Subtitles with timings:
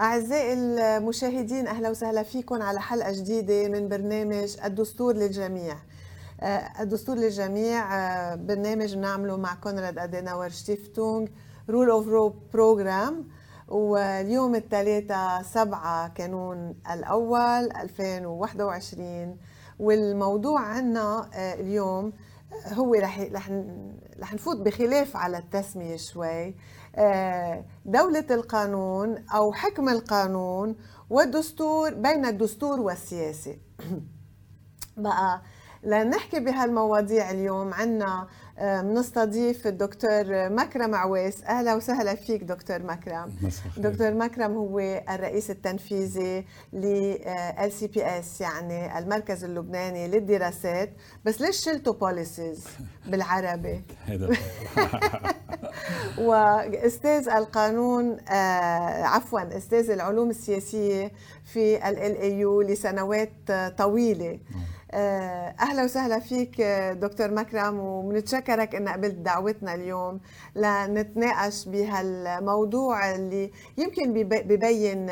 [0.00, 5.76] أعزائي المشاهدين أهلا وسهلا فيكم على حلقة جديدة من برنامج الدستور للجميع.
[6.40, 11.26] آه، الدستور للجميع آه، برنامج بنعمله مع Konrad Adenauer Stiftung
[11.70, 13.28] Rule of Law Program
[13.68, 19.36] واليوم الثلاثة سبعة كانون الأول 2021
[19.78, 22.12] والموضوع عنا آه، اليوم
[22.72, 23.50] هو رح رح
[24.20, 26.54] رح نفوت بخلاف على التسمية شوي.
[27.84, 30.76] دولة القانون أو حكم القانون
[31.10, 33.56] والدستور بين الدستور والسياسة
[34.96, 35.42] بقى
[35.82, 38.26] لنحكي بهالمواضيع اليوم عنا
[38.60, 41.44] بنستضيف آه، الدكتور مكرم عويس.
[41.44, 43.32] أهلا وسهلا فيك دكتور مكرم.
[43.76, 44.78] دكتور مكرم هو
[45.10, 50.90] الرئيس التنفيذي LCPS يعني المركز اللبناني للدراسات
[51.24, 52.64] بس ليش شلتوا policies
[53.10, 53.82] بالعربي؟
[56.18, 61.12] وأستاذ القانون آه، عفوا أستاذ العلوم السياسية
[61.44, 63.32] في ال اي يو لسنوات
[63.78, 64.30] طويلة.
[64.30, 64.38] آه،
[64.94, 66.60] أهلا وسهلا فيك
[67.00, 70.20] دكتور مكرم وبنتشكرك ان قبلت دعوتنا اليوم
[70.56, 75.10] لنتناقش بهالموضوع اللي يمكن ببين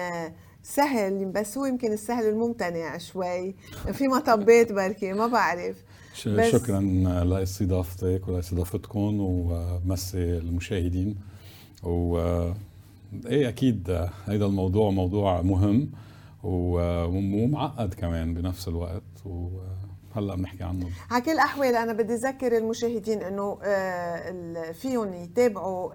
[0.62, 3.54] سهل بس هو يمكن السهل الممتنع شوي.
[3.92, 5.76] في مطبات بركي ما بعرف.
[6.14, 6.80] شكرا
[7.24, 11.16] لاستضافتك ولاستضافتكم ومسي المشاهدين.
[11.82, 12.18] و
[13.26, 13.90] إيه أكيد
[14.26, 15.90] هذا الموضوع موضوع مهم.
[16.42, 19.02] ومعقد كمان بنفس الوقت.
[19.24, 20.88] وهلا بنحكي عنه.
[21.10, 25.92] على كل الاحوال أنا بدي أذكر المشاهدين إنه آه، فيهم يتابعوا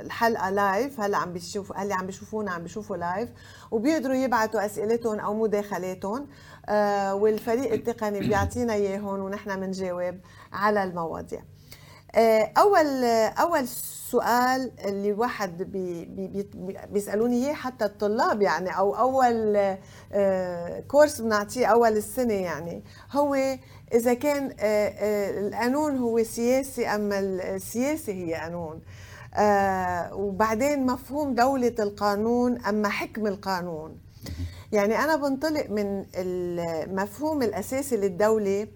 [0.00, 3.28] الحلقة live هلا عم بيشوفوا هلا عم بيشوفونا عم بيشوفوا live
[3.70, 6.26] وبيقدروا يبعثوا أسئلتهم أو مداخلاتهم
[6.68, 10.14] آه، والفريق التقني بيعطينا إياهم ونحن بنجاوب
[10.52, 11.42] على المواضيع.
[12.56, 13.04] أول
[13.38, 13.68] أول
[14.10, 16.48] سؤال اللي الواحد بي بي
[16.90, 19.56] بيسألوني إياه حتى الطلاب يعني أو أول
[20.12, 23.34] آه، كورس بنعطيه أول السنة يعني هو
[23.94, 28.80] إذا كان القانون هو سياسي اما السياسة هي قانون؟
[30.12, 33.98] وبعدين مفهوم دولة القانون اما حكم القانون؟
[34.72, 38.68] يعني أنا بنطلق من المفهوم الأساسي للدولة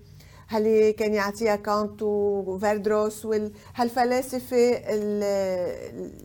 [0.58, 4.82] اللي كان يعطيها كانت وفيردروس وهالفلاسفه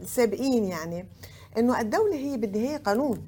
[0.02, 1.08] السابقين يعني؟
[1.58, 3.28] إنه الدولة هي بدها هي قانون.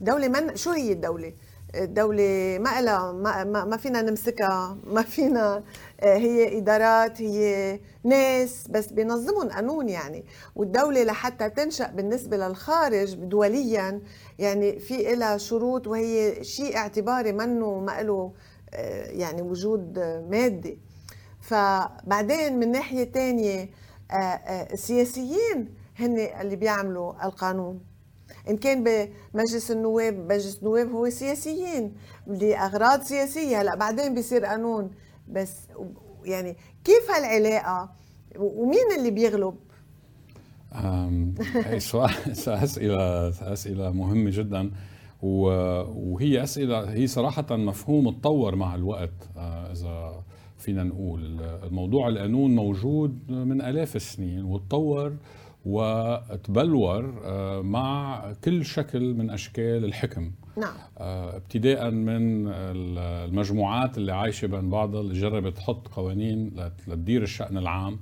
[0.00, 1.32] دولة من شو هي الدولة؟
[1.74, 4.76] الدولة ما لها ما, ما فينا نمسكها.
[4.94, 5.64] ما فينا
[6.00, 10.24] آه، هي إدارات هي ناس بس بينظمهم قانون يعني.
[10.56, 14.00] والدولة لحتى تنشأ بالنسبة للخارج دوليا
[14.38, 18.32] يعني في لها شروط وهي شيء اعتباري منه ما له
[19.08, 19.98] يعني وجود
[20.30, 20.78] مادي.
[21.40, 23.68] فبعدين من ناحية تانية
[24.10, 24.14] آه،
[24.72, 27.80] السياسيين هن اللي بيعملوا القانون.
[28.48, 31.94] إن كان بمجلس النواب مجلس النواب هو سياسيين
[32.26, 33.60] لأغراض سياسية.
[33.60, 34.90] هلا بعدين بيصير قانون.
[35.28, 35.52] بس
[36.24, 37.90] يعني كيف هالعلاقة؟
[38.38, 39.54] ومين اللي بيغلب؟
[41.78, 42.14] سؤال
[42.48, 44.70] اسئله اسئله مهمة جدا.
[45.22, 50.22] وهي أسئلة هي صراحة مفهوم تطور مع الوقت آه، إذا
[50.58, 51.40] فينا نقول.
[51.40, 55.16] الموضوع القانون موجود من آلاف السنين وتطور
[55.66, 60.30] وتبلور آه، مع كل شكل من أشكال الحكم.
[60.56, 60.74] نعم.
[60.98, 66.50] آه، ابتداء من المجموعات اللي عايشة بين بعضها اللي جربت تحط قوانين
[66.88, 67.98] لتدير الشأن العام.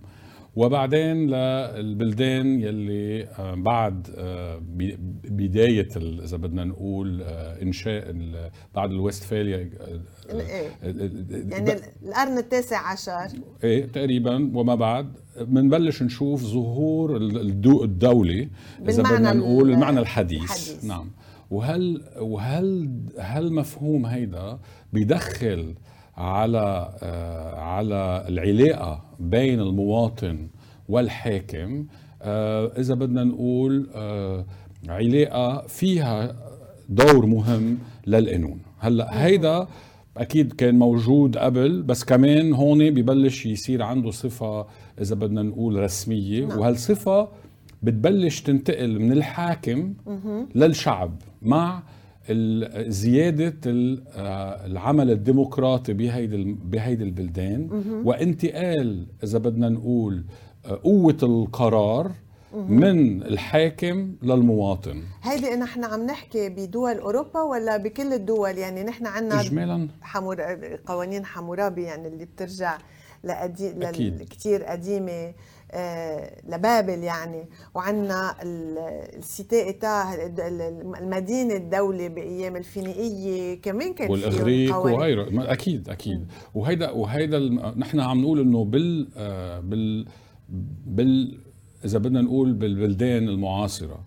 [0.57, 4.07] وبعدين للبلدان يلي آه، بعد
[5.25, 7.23] بداية إذا بدنا نقول
[7.63, 8.15] إنشاء
[8.75, 9.57] بعد الويستفاليا
[10.31, 10.71] إيه.
[11.51, 11.73] يعني
[12.03, 13.29] القرن التاسع عشر
[13.65, 17.17] إيه تقريبا وما بعد بنبلش نشوف ظهور
[17.85, 18.49] الدولة
[18.89, 20.85] إذا بدنا نقول المعنى الحديث, الحديث.
[20.85, 21.11] نعم
[21.51, 24.59] وهل وهل هل مفهوم هيدا
[24.93, 30.49] بيدخل آه على العلاقة بين المواطن
[30.89, 31.87] والحاكم.
[32.23, 34.45] آه إذا بدنا نقول آه
[34.89, 36.37] علاقة فيها
[36.89, 38.61] دور مهم للقانون.
[38.79, 39.67] هلأ هيدا
[40.17, 44.67] أكيد كان موجود قبل بس كمان هون ببلش يصير عنده صفة
[45.01, 46.47] إذا بدنا نقول رسمية.
[46.47, 46.59] نعم.
[46.59, 47.29] وهالصفة
[47.83, 49.95] بتبلش تنتقل من الحاكم
[50.55, 51.83] للشعب مع
[52.89, 57.69] زيادة آه، العمل الديمقراطي بهيدي بهيدي البلدان.
[58.05, 60.25] وانتقال إذا بدنا نقول
[60.67, 62.13] آه، قوة القرار
[62.55, 65.03] من الحاكم للمواطن.
[65.23, 69.89] هيدي نحن عم نحكي بدول أوروبا ولا بكل الدول؟ يعني نحن عندنا اجمالا.
[70.01, 70.43] حمور
[70.87, 72.79] قوانين حمورابي يعني اللي بترجع
[73.25, 73.73] لأدي...
[74.31, 75.33] كثير قديمة.
[76.49, 77.45] لبابل يعني
[77.75, 80.15] وعندنا السيتي ايتا
[81.01, 83.55] المدينة الدولة بأيام الفينيقية.
[83.61, 85.53] كمان كان والإغريق وغيره.
[85.53, 86.27] أكيد أكيد.
[86.55, 87.39] وهيدا وهيدا
[87.77, 89.09] نحن عم نقول إنه بال
[89.63, 90.07] بال
[90.87, 91.39] بال
[91.85, 94.05] إذا بدنا نقول بالبلدان المعاصرة.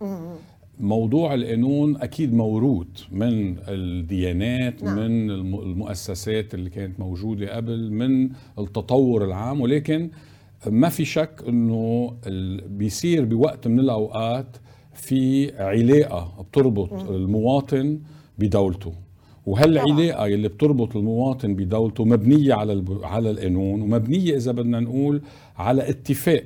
[0.80, 4.96] موضوع القانون أكيد موروث من الديانات نعم.
[4.98, 8.30] من المؤسسات اللي كانت موجودة قبل من
[8.60, 9.62] التطور العام.
[9.62, 10.10] ولكن
[10.68, 12.14] ما في شك إنه
[12.68, 14.58] بيصير بوقت من الأوقات
[14.94, 16.94] في علاقة بتربط.
[17.10, 18.00] المواطن
[18.38, 18.94] بدولته
[19.46, 25.22] وهالعلاقه اللي بتربط المواطن بدولته مبنية على على القانون ومبنية إذا بدنا نقول
[25.58, 26.44] على اتفاق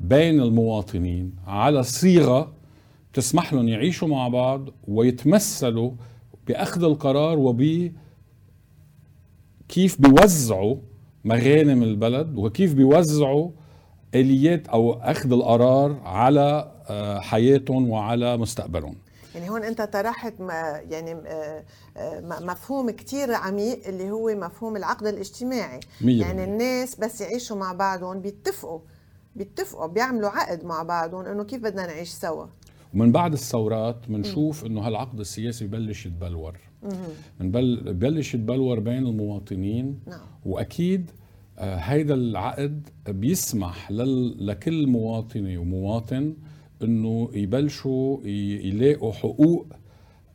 [0.00, 2.52] بين المواطنين على صيغة
[3.12, 5.90] تسمح لهم يعيشوا مع بعض ويتمثلوا
[6.48, 7.90] بأخذ القرار وب
[9.68, 10.76] كيف بيوزعوا
[11.24, 13.50] مغانم البلد وكيف بيوزعوا
[14.14, 18.96] آليات أو أخذ القرار على آه، حياتهم وعلى مستقبلهم.
[19.34, 20.34] يعني هون أنت طرحت
[20.90, 21.64] يعني آه،
[21.96, 25.80] آه، مفهوم كتير عميق اللي هو مفهوم العقد الاجتماعي.
[26.00, 28.80] مية يعني الناس بس يعيشوا مع بعضهم بيتفقوا
[29.36, 32.46] بيتفقوا بيعملوا عقد مع بعضهم إنه كيف بدنا نعيش سوا.
[32.94, 36.69] ومن بعد الثورات بنشوف إنه هالعقد السياسي ببلش يتبلور.
[37.40, 40.00] بنبل ببلش يتبلور بين المواطنين.
[40.06, 40.20] نعم.
[40.44, 41.10] وأكيد
[41.58, 46.34] آه، هيدا العقد بيسمح لكل مواطنه ومواطن
[46.82, 49.66] إنه يبلشوا يلاقوا حقوق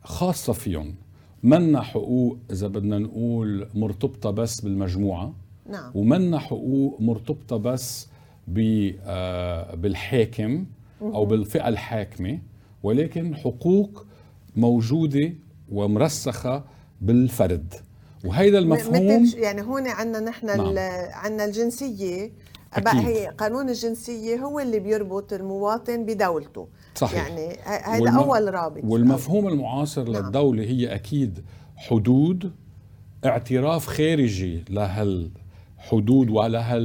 [0.02, 0.94] خاصة فيهم.
[1.42, 5.34] منا حقوق إذا بدنا نقول مرتبطة بس بالمجموعة.
[5.70, 5.90] نعم.
[5.94, 8.08] ومنا حقوق مرتبطة بس
[8.58, 10.66] آه، بالحاكم
[11.02, 12.38] أو بالفئة الحاكمة.
[12.82, 14.06] ولكن حقوق
[14.56, 15.32] موجودة
[15.72, 16.64] ومرسخة
[17.00, 17.74] بالفرد
[18.24, 20.78] وهيدا المفهوم يعني هون عندنا نحن نعم.
[21.12, 22.32] عندنا الجنسية
[22.74, 23.06] أكيد.
[23.06, 28.18] هي قانون الجنسية هو اللي بيربط المواطن بدولته صحيح يعني هذا والم...
[28.18, 30.24] أول رابط والمفهوم المعاصر نعم.
[30.24, 31.44] للدولة هي أكيد
[31.76, 32.52] حدود
[33.24, 35.30] اعتراف خارجي لهال
[35.88, 36.76] حدود ولها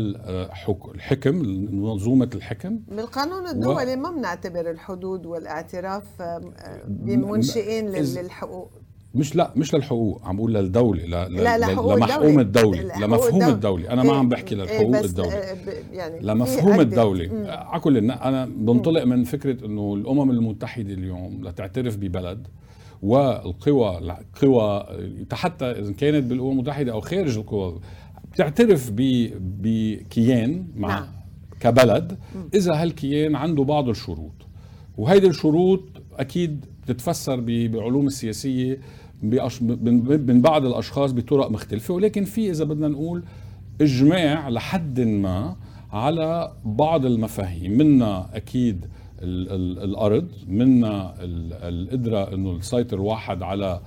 [0.95, 1.35] الحكم
[1.71, 2.79] منظومة الحكم.
[2.87, 3.97] بالقانون الدولي و...
[3.97, 6.03] ما بنعتبر الحدود والاعتراف
[6.87, 8.71] بمنشئين للحقوق.
[9.15, 11.35] مش لا مش للحقوق عم بقول للدولة ل...
[11.35, 12.91] لا لمحقوم الدولي.
[13.01, 13.89] لمفهوم الدولي.
[13.89, 15.29] أنا ما عم بحكي إيه، للحقوق الدولي.
[15.29, 15.57] آه،
[15.91, 17.49] يعني لمفهوم الدولي.
[17.49, 22.47] على كل أنا بنطلق من فكرة إنه الأمم المتحدة اليوم لتعترف ببلد
[23.01, 24.85] والقوى القوى
[25.31, 27.79] حتى إذا كانت بالأمم المتحدة أو خارج القوى
[28.33, 28.91] بتعترف
[29.61, 31.07] بكيان مع نعم.
[31.59, 32.17] كبلد.
[32.53, 34.33] إذا هالكيان عنده بعض الشروط
[34.97, 35.83] وهيدي الشروط
[36.13, 38.79] أكيد بتتفسر بعلوم السياسية
[39.23, 41.93] من بعض الأشخاص بطرق مختلفة.
[41.93, 43.23] ولكن في إذا بدنا نقول
[43.81, 45.55] إجماع لحد ما
[45.91, 47.71] على بعض المفاهيم.
[47.77, 48.85] منا أكيد
[49.21, 53.81] ال ال الأرض منا القدره إنه يسيطر واحد على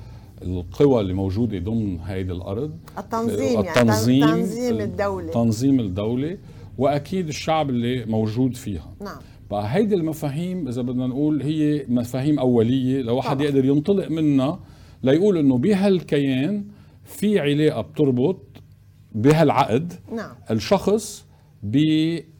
[0.44, 6.38] القوى اللي موجودة ضمن هيدي الأرض التنظيم التنظيم يعني تنظيم الدولة التنظيم الدولي
[6.78, 9.18] وأكيد الشعب اللي موجود فيها نعم
[9.50, 13.46] فهيدي المفاهيم إذا بدنا نقول هي مفاهيم أولية لواحد طبعا.
[13.46, 14.60] يقدر ينطلق منها
[15.02, 16.64] ليقول إنه بهالكيان
[17.04, 18.46] في علاقة بتربط
[19.12, 20.30] بهالعقد نعم.
[20.50, 21.26] الشخص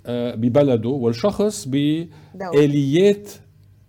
[0.06, 3.30] آه، ببلده والشخص بآليات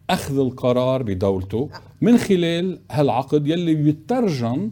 [0.09, 1.69] أخذ القرار بدولته.
[2.01, 4.71] من خلال هالعقد يلي بيترجم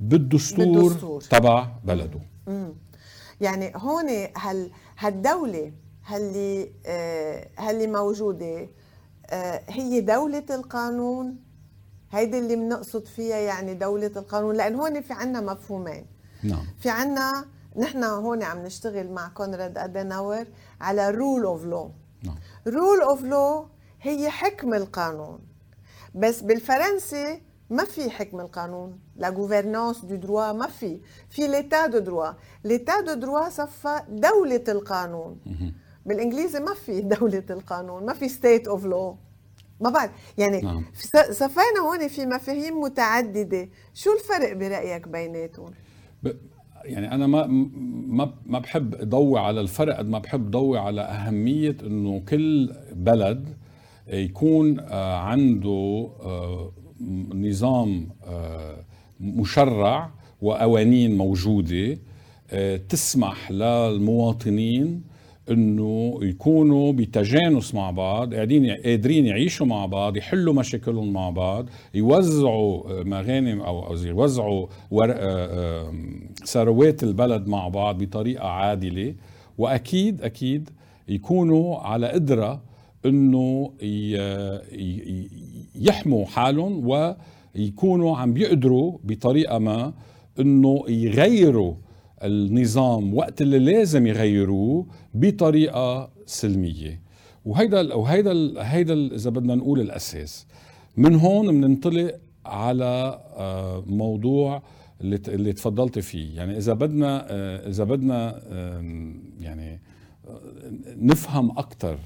[0.00, 1.20] بالدستور, بالدستور.
[1.20, 2.72] تبع بلده مم.
[3.40, 5.72] يعني هون هال هالدولة
[6.06, 8.68] هاللي آه هاللي موجودة
[9.30, 11.36] آه هي دولة القانون
[12.12, 16.06] هيدي اللي بنقصد فيها يعني دولة القانون لأن هون في عنا مفهومين
[16.42, 17.44] نعم في عنا
[17.76, 20.44] نحن هون عم نشتغل مع كونراد أدناور
[20.80, 21.90] على rule of law
[22.66, 23.66] rule of law
[24.02, 25.38] هي حكم القانون.
[26.14, 27.40] بس بالفرنسي
[27.70, 28.98] ما في حكم القانون.
[29.16, 31.00] la gouvernance de droit ما في.
[31.30, 32.32] في l'état de droit
[32.64, 35.36] l'état de droit صفى دولة القانون.
[36.06, 38.06] بالإنجليزي ما في دولة القانون.
[38.06, 39.16] ما في state of law
[39.80, 40.84] ما بعد يعني نعم.
[41.30, 43.68] صفينا هون في مفاهيم متعددة.
[43.94, 45.70] شو الفرق برأيك بيناتهم؟
[46.84, 47.46] يعني أنا ما
[48.06, 53.56] ما ما بحب أضوي على الفرق قد ما بحب ضوي على أهمية إنه كل بلد
[54.08, 56.72] يكون آه، عنده آه،
[57.34, 58.76] نظام آه،
[59.20, 60.10] مشرع
[60.42, 61.98] وقوانين موجودة
[62.88, 65.02] تسمح للمواطنين
[65.50, 73.02] إنه يكونوا بتجانس مع بعض قاعدين قادرين يعيشوا مع بعض يحلوا مشاكلهم مع بعض يوزعوا
[73.04, 74.66] مغانم أو يوزعوا
[76.44, 79.14] ثروات البلد مع بعض بطريقة عادلة
[79.58, 80.70] وأكيد أكيد
[81.08, 82.60] يكونوا على قدرة
[83.06, 83.72] إنه
[85.74, 86.88] يحموا حالهم
[87.54, 89.92] ويكونوا عم بيقدروا بطريقة ما
[90.40, 91.74] إنه يغيروا
[92.22, 97.00] النظام وقت اللي لازم يغيروه بطريقة سلمية.
[97.44, 100.46] وهيدا وهيدا هيدا إذا بدنا نقول الأساس.
[100.96, 104.62] من هون بننطلق على آه، موضوع
[105.00, 106.36] اللي اللي تفضلت فيه.
[106.36, 108.42] يعني إذا بدنا آه، إذا بدنا
[109.40, 109.80] يعني
[110.28, 110.40] آه،
[110.96, 111.98] نفهم أكثر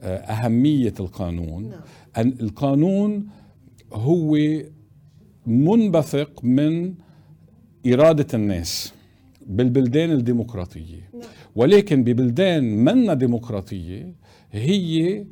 [0.00, 2.34] أهمية القانون نعم.
[2.40, 3.26] القانون
[3.92, 4.38] هو
[5.46, 6.94] منبثق من
[7.86, 8.92] إرادة الناس
[9.46, 11.22] بالبلدان الديمقراطية نعم.
[11.56, 14.14] ولكن ببلدان منا ديمقراطية
[14.52, 15.24] هي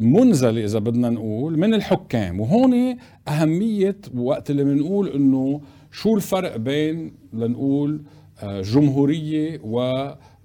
[0.00, 2.96] منزلة إذا بدنا نقول من الحكام وهون
[3.28, 5.60] أهمية وقت اللي بنقول إنه
[5.90, 8.02] شو الفرق بين لنقول
[8.42, 8.62] آه،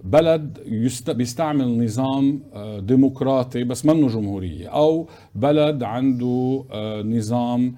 [0.04, 7.74] جمهورية وبلد بيستعمل نظام آه، ديمقراطي بس منه جمهورية أو بلد عنده آه، نظام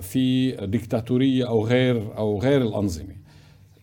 [0.00, 3.16] في ديكتاتورية أو غير أو غير الأنظمة.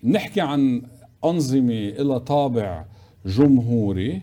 [0.03, 0.81] نحكي عن
[1.25, 2.85] أنظمة إلى طابع
[3.25, 4.21] جمهوري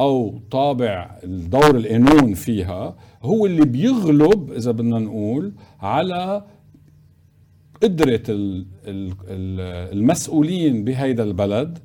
[0.00, 6.44] أو طابع الدور القانون فيها هو اللي بيغلب إذا بدنا نقول على
[7.82, 8.22] قدرة
[9.92, 11.78] المسؤولين بهيدا البلد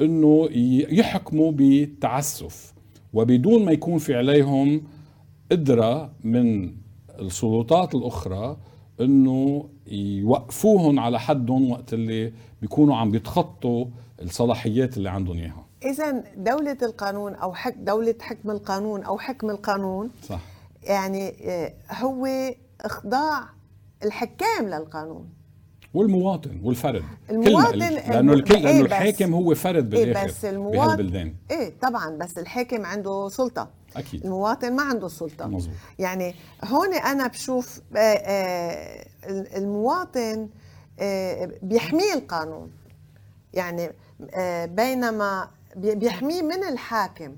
[0.00, 0.48] إنه
[0.90, 2.74] يحكموا بتعسف.
[3.12, 4.82] وبدون ما يكون في عليهم
[5.52, 6.74] قدرة من
[7.18, 8.56] السلطات الأخرى
[9.00, 13.86] إنه يوقفوهم على حدهم وقت اللي بيكونوا عم بيتخطوا
[14.22, 15.66] الصلاحيات اللي عندهم إياها.
[15.84, 20.40] اذا دولة القانون أو حك دولة حكم القانون أو حكم القانون صح.
[20.82, 22.28] يعني آه، هو
[22.80, 23.44] إخضاع
[24.04, 25.28] الحكام للقانون.
[25.96, 27.02] والمواطن والفرد.
[27.30, 32.38] المواطن لأنه الكل لأنه إيه الحاكم هو فرد بالآخر إيه بس المواطن إيه طبعا بس
[32.38, 33.70] الحاكم عنده سلطة.
[33.96, 34.24] أكيد.
[34.24, 35.46] المواطن ما عنده سلطة.
[35.46, 35.76] مزبوط.
[35.98, 36.34] يعني
[36.64, 39.06] هون أنا بشوف آه، آه،
[39.56, 40.48] المواطن
[41.62, 42.70] بيحميه القانون.
[43.54, 43.90] يعني
[44.66, 47.36] بينما بيحميه من الحاكم.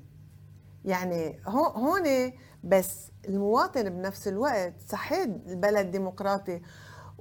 [0.85, 2.31] يعني هون
[2.63, 6.61] بس المواطن بنفس الوقت صحيح البلد ديمقراطي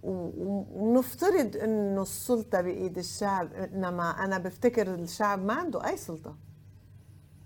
[0.03, 6.48] ونفترض إنه السلطة بإيد الشعب إنما أنا بفتكر الشعب ما عنده أي سلطة.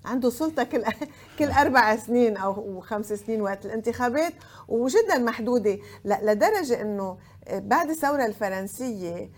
[0.04, 0.84] عنده سلطة كل
[1.38, 4.32] كل أربع سنين أو خمس سنين وقت الانتخابات
[4.68, 5.78] وجدا محدودة.
[6.04, 7.16] لدرجة إنه
[7.50, 9.30] بعد الثورة الفرنسية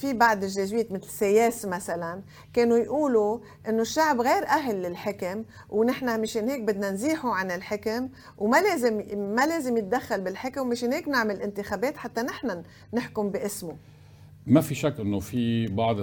[0.00, 2.22] في بعض الجزويت مثل سياس مثلا
[2.54, 8.60] كانوا يقولوا إنه الشعب غير أهل للحكم ونحن مشان هيك بدنا نزيحه عن الحكم وما
[8.60, 8.96] لازم
[9.34, 13.76] ما لازم يتدخل بالحكم ومشان هيك نعمل انتخابات حتى نحن نحكم باسمه.
[14.48, 15.98] ما في شك إنه في بعض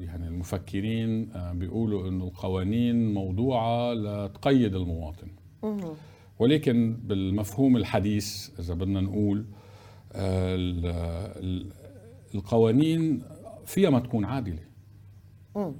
[0.00, 5.28] يعني المفكرين آه، بيقولوا إنه القوانين موضوعة لتقيد المواطن.
[6.38, 9.44] ولكن بالمفهوم الحديث إذا بدنا نقول
[12.34, 13.22] القوانين
[13.66, 14.62] فيها ما تكون عادلة.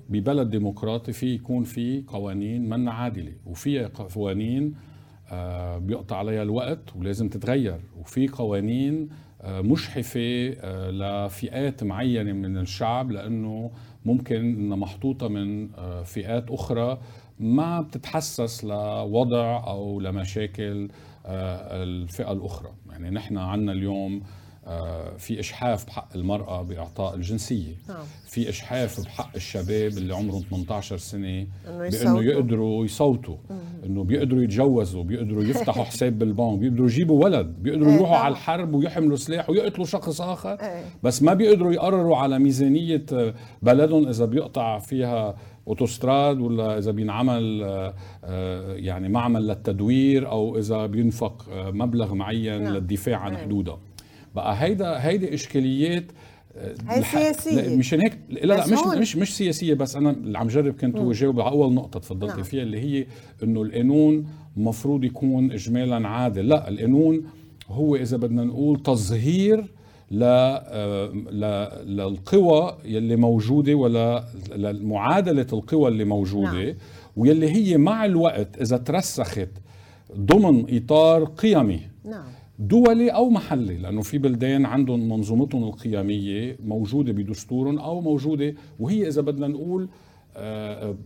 [0.09, 3.33] ببلد ديمقراطي في يكون في قوانين منا عادلة.
[3.47, 4.75] وفي قوانين
[5.31, 7.81] آه، بيقطع عليها الوقت ولازم تتغير.
[8.01, 13.71] وفي قوانين آه، مشحفة آه، لفئات معينة من الشعب لأنه
[14.05, 15.69] ممكن أنها محطوطة من
[16.05, 16.99] فئات أخرى
[17.41, 20.89] ما بتتحسس لوضع أو لمشاكل
[21.27, 22.71] الفئة الأخرى.
[22.91, 24.23] يعني نحن عنا اليوم آه،
[25.19, 27.75] في إشحاف بحق المرأة بإعطاء الجنسية.
[27.89, 28.05] نعم.
[28.27, 33.37] في إشحاف بحق الشباب اللي عمرهم 18 سنة بأنه يقدروا يصوتوا.
[33.87, 38.75] أنه بيقدروا يتجوزوا بيقدروا يفتحوا حساب بالبنك بيقدروا يجيبوا ولد بيقدروا إيه يروحوا على الحرب
[38.75, 40.53] ويحملوا سلاح ويقتلوا شخص آخر.
[40.53, 40.85] إيه.
[41.03, 43.07] بس ما بيقدروا يقرروا على ميزانية
[43.63, 45.37] بلدهم إذا بيقطع فيها
[45.69, 47.95] أوتوستراد ولا إذا بينعمل آه،
[48.25, 52.75] آه، يعني معمل للتدوير أو إذا بينفق مبلغ معين نعم.
[52.75, 53.79] للدفاع عن حدودها.
[54.37, 56.05] بقى هيدا هيدي إشكاليات
[56.57, 60.49] آه، هي سياسية مشان هيك لا لا مش مش مش سياسية بس أنا اللي عم
[60.49, 62.43] جرب كنت أجاوب على أول نقطة تفضلتي نعم.
[62.43, 63.07] فيها اللي هي
[63.43, 64.27] إنه القانون
[64.57, 67.25] المفروض يكون اجمالا عادل لا القانون
[67.69, 69.65] هو إذا بدنا نقول تظهير
[70.11, 71.13] ل آه،
[71.85, 74.25] للقوى يلي موجودة ولا
[74.57, 76.75] لمعادلة القوى اللي موجودة نعم.
[77.17, 79.51] واللي هي مع الوقت إذا ترسخت
[80.17, 87.79] ضمن إطار قيمي نعم دولي أو محلي لأنه في بلدان عندهم منظومتهم القيمية موجودة بدستورهم
[87.79, 89.89] أو موجودة وهي إذا بدنا نقول
[90.39, 90.97] آه،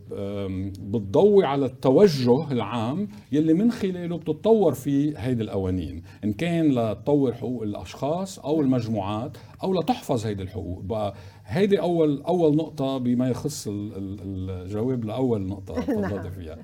[0.80, 7.62] بتضوي على التوجه العام يلي من خلاله بتتطور في هيدي القوانين إن كان لتطور حقوق
[7.62, 10.80] الأشخاص أو المجموعات أو لتحفظ هيدي الحقوق.
[10.82, 11.14] بقى
[11.50, 15.82] هيدي اول أول نقطة بما يخص الجواب لأول نقطة نعم.
[15.82, 16.58] تفضلتي فيها.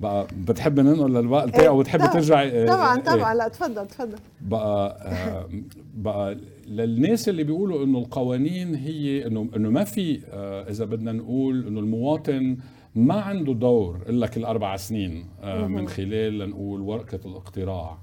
[0.00, 3.02] بقى بتحبي ننقل للوقت إيه، بتحبي ترجعي؟ طبعا إيه.
[3.02, 3.34] طبعا.
[3.34, 4.18] لا تفضل تفضل.
[4.40, 5.48] بقى
[5.94, 11.66] بقى للناس اللي بيقولوا إنه القوانين هي انه إنه ما في آه، إذا بدنا نقول
[11.66, 12.56] إنه المواطن
[12.94, 17.98] ما عنده دور إلا كل أربع سنين آه، من خلال لنقول ورقة الاقتراع.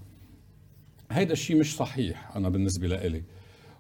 [1.12, 3.24] هيدا الشيء مش صحيح أنا بالنسبة لإلي.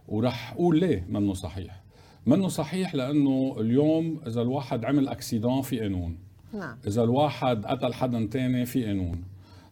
[0.07, 1.84] ورح أقول ليه منه صحيح.
[2.25, 6.17] منه صحيح لأنه اليوم إذا الواحد عمل اكسيدون في قانون
[6.53, 6.77] نعم.
[6.87, 9.23] إذا الواحد قتل حدا تاني في قانون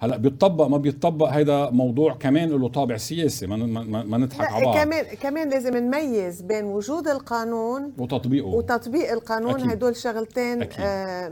[0.03, 4.65] هلا بيتطبق ما بيتطبق هيدا موضوع كمان له طابع سياسي ما, ما, ما نضحك على
[4.65, 4.75] بعض.
[4.77, 8.47] كمان كمان لازم نميز بين وجود القانون وتطبيقه.
[8.47, 9.71] وتطبيق القانون أكيد.
[9.71, 10.79] هدول شغلتين أكيد.
[10.79, 11.29] آه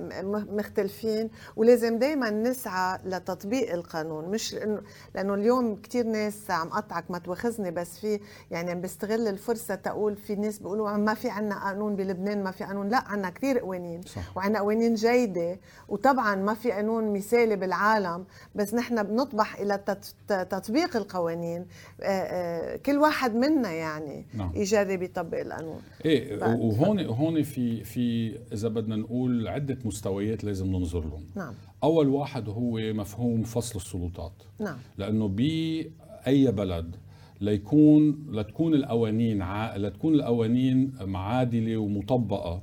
[0.52, 4.26] مختلفين ولازم دائما نسعى لتطبيق القانون.
[4.26, 4.82] مش لأنه
[5.16, 8.20] لأنه اليوم كثير ناس عم قطعك ما تواخذني بس في
[8.52, 12.64] يعني عم بستغل الفرصة تقول في ناس بيقولوا ما في عنا قانون بلبنان ما في
[12.64, 12.90] قانون.
[12.90, 14.02] لا عنا كثير قوانين.
[14.36, 15.60] وعنا قوانين جيدة.
[15.90, 18.26] وطبعا ما في قانون مثالي بالعالم
[18.62, 19.80] بس نحن بنطبح إلى
[20.28, 21.66] تطبيق القوانين
[22.02, 24.52] آه، آه، كل واحد منا يعني نعم.
[24.56, 25.82] يجرب يطبق القانون.
[26.06, 31.24] إيه وهون هون في في إذا بدنا نقول عدة مستويات لازم ننظر لهم.
[31.36, 31.54] نعم.
[31.84, 34.34] أول واحد هو مفهوم فصل السلطات.
[34.60, 34.78] نعم.
[34.98, 36.96] لأنه بأي بلد
[37.42, 39.76] ليكون لتكون القوانين ع...
[39.76, 42.62] لتكون القوانين معادلة ومطبقة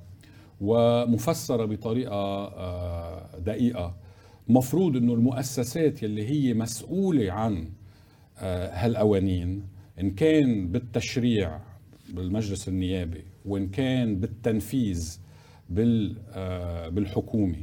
[0.60, 3.94] ومفسرة بطريقة آه، دقيقة
[4.48, 7.68] مفروض إنه المؤسسات يلي هي مسؤولة عن
[8.38, 9.64] آه، هالقوانين
[10.00, 11.60] إن كان بالتشريع
[12.08, 15.18] بالمجلس النيابي وإن كان بالتنفيذ
[15.78, 17.56] آه، بالحكومة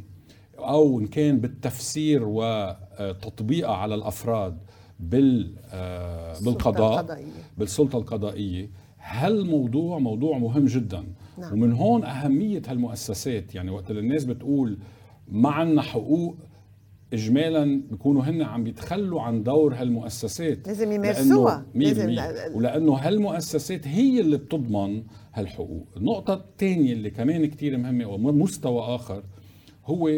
[0.60, 4.58] أو إن كان بالتفسير وتطبيقها على الأفراد
[5.00, 7.26] بال آه، بالقضاء
[7.58, 8.70] بالسلطة القضائية.
[9.00, 11.06] هالموضوع موضوع مهم جدا.
[11.38, 11.54] نعم.
[11.54, 14.78] ومن هون أهمية هالمؤسسات يعني وقت الناس بتقول
[15.28, 16.36] ما عندنا حقوق
[17.14, 20.68] اجمالا بيكونوا هن عم بيتخلوا عن دور هالمؤسسات.
[20.68, 21.66] لازم يمارسوها.
[21.76, 22.10] لازم
[22.56, 25.88] ولأنه هالمؤسسات هي اللي بتضمن هالحقوق.
[25.98, 29.24] النقطة الثانية اللي كمان كثير مهمة ومستوى آخر
[29.86, 30.12] هو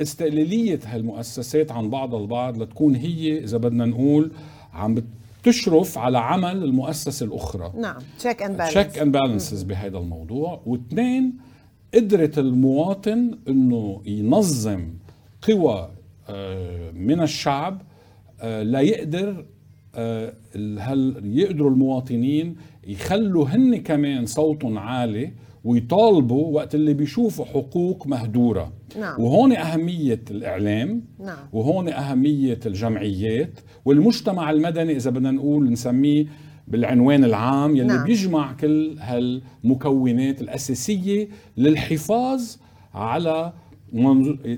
[0.00, 4.32] استقلالية هالمؤسسات عن بعض البعض لتكون هي إذا بدنا نقول
[4.72, 5.02] عم
[5.42, 7.72] تشرف على عمل المؤسسة الأخرى.
[7.78, 8.02] نعم.
[8.18, 10.60] check and balance check and balances بهذا الموضوع.
[10.66, 11.32] واثنين
[11.94, 14.88] قدرة المواطن إنه ينظم
[15.48, 15.90] قوى
[16.94, 17.82] من الشعب
[18.40, 19.46] آه، لا يقدر
[19.94, 20.34] آه،
[20.78, 22.56] هل يقدروا المواطنين
[22.86, 25.32] يخلوا هن كمان صوتهم عالي
[25.64, 29.20] ويطالبوا وقت اللي بيشوفوا حقوق مهدورة نعم.
[29.20, 31.36] وهون أهمية الإعلام نعم.
[31.52, 36.26] وهون أهمية الجمعيات والمجتمع المدني إذا بدنا نقول نسميه
[36.68, 38.04] بالعنوان العام يلي نعم.
[38.04, 42.56] بيجمع كل هالمكونات الأساسية للحفاظ
[42.94, 43.52] على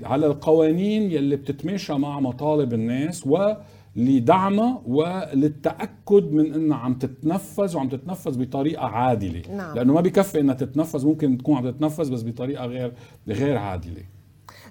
[0.03, 8.39] على القوانين يلي بتتماشى مع مطالب الناس ولدعمها وللتاكد من إنها عم تتنفذ وعم تتنفذ
[8.45, 9.41] بطريقة عادلة.
[9.55, 9.75] نعم.
[9.75, 12.93] لأنه ما بكفي إنها تتنفذ ممكن تكون عم تتنفذ بس بطريقة غير
[13.27, 14.03] غير عادلة.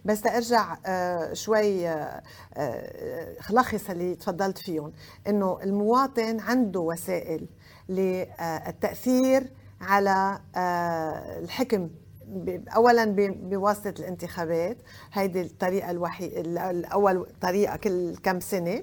[0.05, 2.23] بس أرجع آه، شوي آه،
[2.55, 4.93] آه، لخص اللي تفضلت فيهم
[5.29, 7.47] إنه المواطن عنده وسائل
[7.89, 10.41] للتأثير على
[11.43, 11.89] الحكم.
[12.77, 14.77] اولا بواسطة الانتخابات
[15.13, 18.83] هيدي الطريقة الوحيده الأول طريقة كل كم سنة.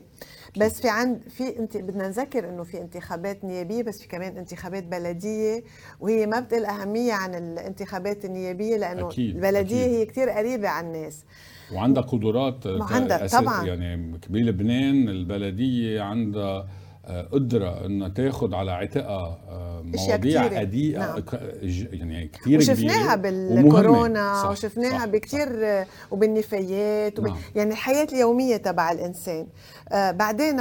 [0.57, 4.83] بس في عند في انت بدنا نذكر إنه في انتخابات نيابية بس في كمان انتخابات
[4.83, 5.63] بلدية
[5.99, 9.93] وهي ما بتقل أهمية عن الانتخابات النيابية لأنه أكيد البلدية أكيد.
[9.93, 11.23] هي كثير قريبة عن الناس.
[11.73, 13.65] وعندها قدرات عندها طبعا.
[13.65, 16.67] يعني بلبنان البلدية عندها
[17.31, 22.11] قدرة إنها تاخذ على عاتقها آه، مواضيع قديقة نعم.
[22.11, 25.49] يعني كثير وشفناها بالكورونا وشفناها بكثير
[26.11, 27.27] وبالنفايات وب...
[27.27, 27.37] نعم.
[27.55, 29.47] يعني الحياة اليومية تبع الإنسان.
[29.89, 30.59] آه بعدين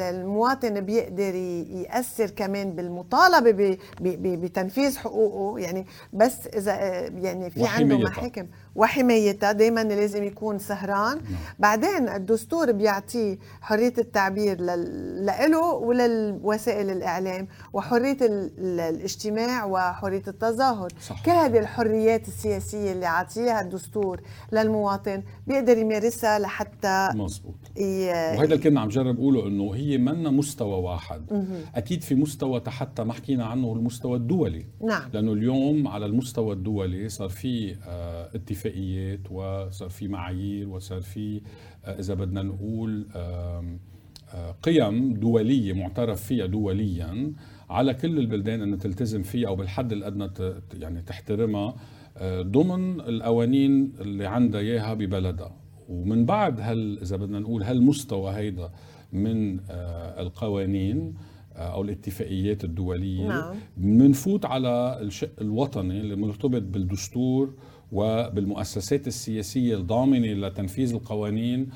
[0.00, 3.78] المواطن بيقدر يأثر كمان بالمطالبة ب...
[4.00, 4.44] ب...
[4.44, 8.46] بتنفيذ حقوقه يعني بس إذا آه، يعني في عنده محاكم.
[8.74, 11.40] وحمايتها دائما لازم يكون سهران نعم.
[11.58, 21.24] بعدين الدستور بيعطيه حرية التعبير له وللوسائل الإعلام وحرية الاجتماع وحرية التظاهر صح.
[21.24, 24.20] كل هذه الحريات السياسية اللي عطيها الدستور
[24.52, 28.06] للمواطن بيقدر يمارسها لحتى مزبوط ي...
[28.06, 31.46] وهذا اللي كنا عم جرب أقوله إنه هي منا مستوى واحد مه.
[31.74, 37.08] أكيد في مستوى حتى ما حكينا عنه المستوى الدولي نعم لأنه اليوم على المستوى الدولي
[37.08, 41.40] صار في آه اتفاقيات وصار في معايير وصار في
[41.84, 43.64] آه إذا بدنا نقول آه
[44.62, 47.32] قيم دولية معترف فيها دوليا
[47.70, 50.30] على كل البلدان ان تلتزم فيها أو بالحد الأدنى
[50.74, 51.74] يعني تحترمها
[52.16, 55.56] آه، ضمن القوانين اللي عندها إياها ببلدها
[55.88, 58.70] ومن بعد هل إذا بدنا نقول هالمستوى هيدا
[59.12, 61.14] من آه، القوانين
[61.56, 63.54] آه، أو الاتفاقيات الدولية نعم.
[63.76, 67.54] بنفوت على الشق الوطني اللي مرتبط بالدستور
[67.92, 71.68] وبالمؤسسات السياسية الضامنة لتنفيذ القوانين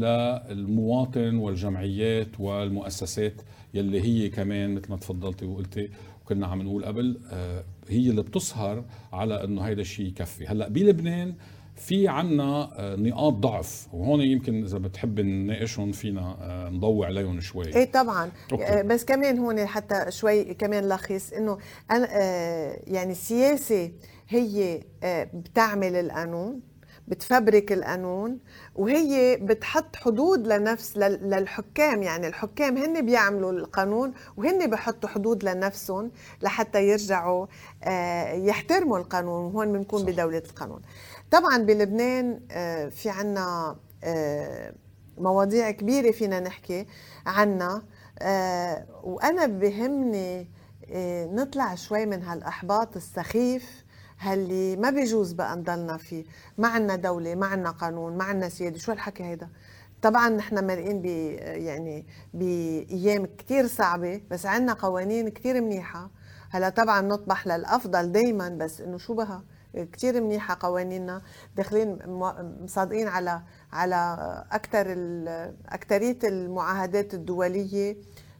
[0.00, 3.34] وللمواطن والجمعيات والمؤسسات
[3.74, 5.90] يلي هي كمان مثل ما تفضلتي وقلتي
[6.24, 10.46] وكنا عم نقول قبل آه، هي اللي بتسهر على إنه هيدا الشيء يكفي.
[10.46, 11.34] هلأ بلبنان
[11.76, 17.76] في عنا آه، نقاط ضعف وهون يمكن إذا بتحب نناقشهم فينا آه، نضوي عليهم شوي.
[17.76, 18.30] إيه طبعا.
[18.52, 18.82] أوكي.
[18.82, 21.58] بس كمان هون حتى شوي كمان لخص إنه
[22.86, 23.90] يعني السياسة
[24.30, 24.82] هي
[25.34, 26.60] بتعمل القانون
[27.08, 28.38] بتفبرك القانون
[28.74, 32.02] وهي بتحط حدود لنفس للحكام.
[32.02, 36.10] يعني الحكام هن بيعملوا القانون وهن بحطوا حدود لنفسهم
[36.42, 37.46] لحتى يرجعوا
[37.84, 39.44] آه، يحترموا القانون.
[39.44, 40.82] وهون بنكون بدولة القانون.
[41.30, 44.74] طبعا بلبنان آه، في عنا آه،
[45.18, 46.86] مواضيع كبيرة فينا نحكي
[47.26, 47.82] عنها.
[49.02, 50.50] وأنا بهمني
[51.34, 53.84] نطلع شوي من هالإحباط السخيف
[54.20, 56.24] هاللي ما بيجوز بقى نضلنا فيه.
[56.58, 58.78] ما عنا دولة ما عنا قانون ما عنا سيادة.
[58.78, 59.48] شو الحكي هيدا؟
[60.02, 66.10] طبعا نحن مرقين ب يعني بأيام كثير صعبة بس عندنا قوانين كثير منيحة.
[66.50, 69.44] هلا طبعا نطمح للأفضل دائما بس إنه شو بها؟
[69.92, 71.22] كثير منيحة قوانيننا.
[71.56, 71.98] داخلين
[72.62, 74.16] مصادقين على على
[74.52, 74.86] أكثر
[75.68, 77.96] اكثريه المعاهدات الدولية.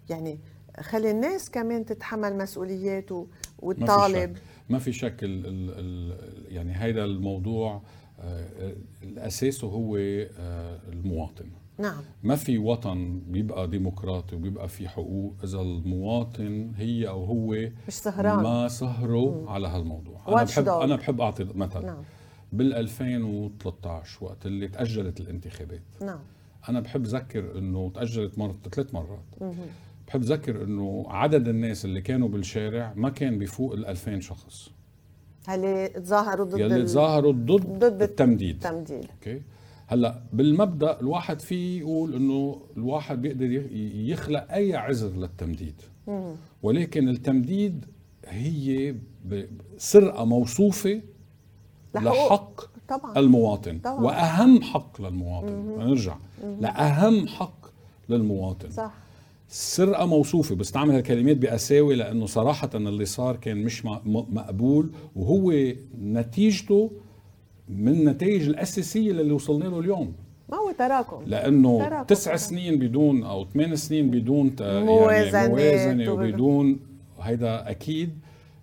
[0.09, 0.41] يعني
[0.81, 3.11] خلي الناس كمان تتحمل مسؤوليات
[3.59, 4.37] وتطالب
[4.71, 6.17] ما في شك ال ال ال
[6.55, 7.83] يعني هيدا الموضوع
[8.21, 11.47] آه، الاساس هو آه، المواطن.
[11.79, 12.03] نعم.
[12.23, 18.43] ما في وطن بيبقى ديمقراطي وبيبقى في حقوق إذا المواطن هي أو هو مش سهران.
[18.43, 19.51] ما سهروا.
[19.51, 20.21] على هالموضوع.
[20.29, 22.03] أنا بحب أنا بحب أعطي مثل نعم.
[22.53, 25.83] بال 2013 وقت اللي تأجلت الانتخابات.
[26.03, 26.21] نعم.
[26.69, 29.25] أنا بحب ذكر إنه تأجلت مرة ثلاث مرات.
[29.41, 29.55] مم.
[30.11, 34.69] بحب ذكر إنه عدد الناس اللي كانوا بالشارع ما كان بيفوق ال 2000 شخص.
[35.49, 38.55] اللي تظاهروا ضد يلي تظاهروا ضد, ضد التمديد.
[38.67, 39.07] التمديد.
[39.11, 39.43] أوكي؟
[39.87, 43.53] هلأ بالمبدأ الواحد فيه يقول إنه الواحد بيقدر
[43.95, 45.75] يخلق أي عذر للتمديد.
[46.07, 46.33] مم.
[46.63, 47.85] ولكن التمديد
[48.27, 48.95] هي
[49.79, 51.01] سرقة موصوفة
[51.95, 53.19] لحق طبعا.
[53.19, 53.79] المواطن.
[53.79, 54.01] طبعا.
[54.01, 55.79] وأهم حق للمواطن.
[55.79, 56.17] نرجع
[56.61, 57.67] لأهم حق
[58.09, 58.71] للمواطن.
[58.71, 58.93] صح.
[59.53, 66.91] سرقة موصوفة بستعمل هالكلمات بقساوه لأنه صراحة اللي صار كان مش مقبول وهو نتيجته
[67.69, 70.13] من النتائج الأساسية اللي وصلنا له اليوم.
[70.49, 71.23] ما هو تراكم.
[71.27, 72.07] لأنه تراكم.
[72.07, 76.81] تسع سنين بدون أو ثمان سنين بدون موازنه, يعني موازنة وبدون
[77.21, 78.11] هيدا أكيد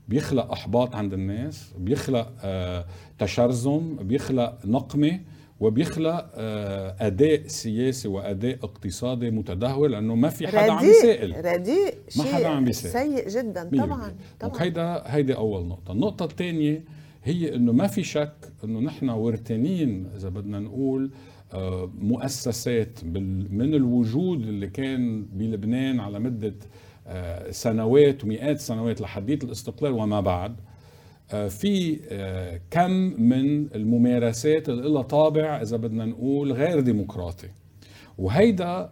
[0.07, 2.85] بيخلق أحباط عند الناس بيخلق آه
[3.19, 5.19] تشرذم بيخلق نقمة.
[5.59, 12.23] وبيخلق آه، أداء سياسي وأداء اقتصادي متدهور لأنه ما في حدا عم يسائل رديء ما
[12.23, 14.61] حدا عم يسائل سيء جدا طبعا طبعا.
[14.63, 15.91] هيدا هيدي أول نقطة.
[15.91, 16.83] النقطة الثانية
[17.23, 21.11] هي إنه ما في شك إنه نحن ورتانين إذا بدنا نقول
[21.53, 22.99] آه، مؤسسات
[23.51, 26.53] من الوجود اللي كان بلبنان على مدة
[27.07, 30.55] آه، سنوات ومئات سنوات لحديث الاستقلال وما بعد.
[31.27, 37.47] في آه، كم من الممارسات اللي لها طابع إذا بدنا نقول غير ديمقراطي.
[38.17, 38.89] وهيدا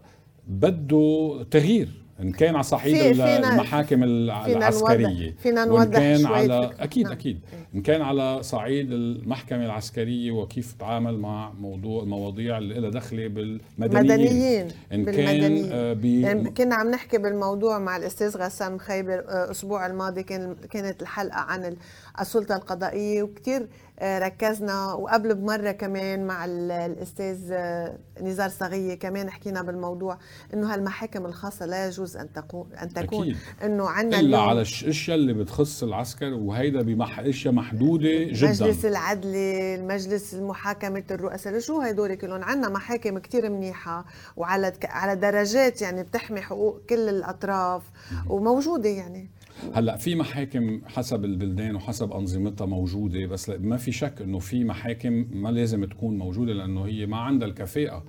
[0.48, 5.36] بده تغيير إن كان على صعيد المحاكم العسكرية.
[5.39, 7.13] فينا نوضح كان على أكيد نعم.
[7.13, 7.39] أكيد.
[7.76, 14.04] إن كان على صعيد المحكمة العسكرية وكيف تتعامل مع موضوع المواضيع اللي لها دخله بالمدنيين.
[14.04, 19.86] مدنيين إن كان آه بي يعني كنا عم نحكي بالموضوع مع الأستاذ غسان خيبر الأسبوع
[19.86, 21.76] الماضي كان كانت الحلقة عن
[22.21, 23.67] السلطة القضائية وكثير
[23.99, 24.93] آه، ركزنا.
[24.93, 30.17] وقبل بمرة كمان مع الأستاذ آه، نزار صغية كمان حكينا بالموضوع
[30.54, 33.36] إنه هالمحاكم الخاصة لا يجوز أن تكون أن تكون.
[33.63, 38.49] إنه عندنا إلا على الاشياء اللي بتخص العسكر وهيدا بمح إشياء محدودة جدا.
[38.49, 44.06] مجلس العدل المجلس المحاكمه الرؤساء شو هدول كلهم عندنا محاكم كتير منيحة
[44.38, 47.84] وعلى على درجات يعني بتحمي حقوق كل الأطراف
[48.30, 49.30] وموجودة يعني.
[49.74, 55.26] هلا في محاكم حسب البلدان وحسب أنظمتها موجودة بس ما في شك إنه في محاكم
[55.32, 58.04] ما لازم تكون موجودة لأنه هي ما عندها الكفاءة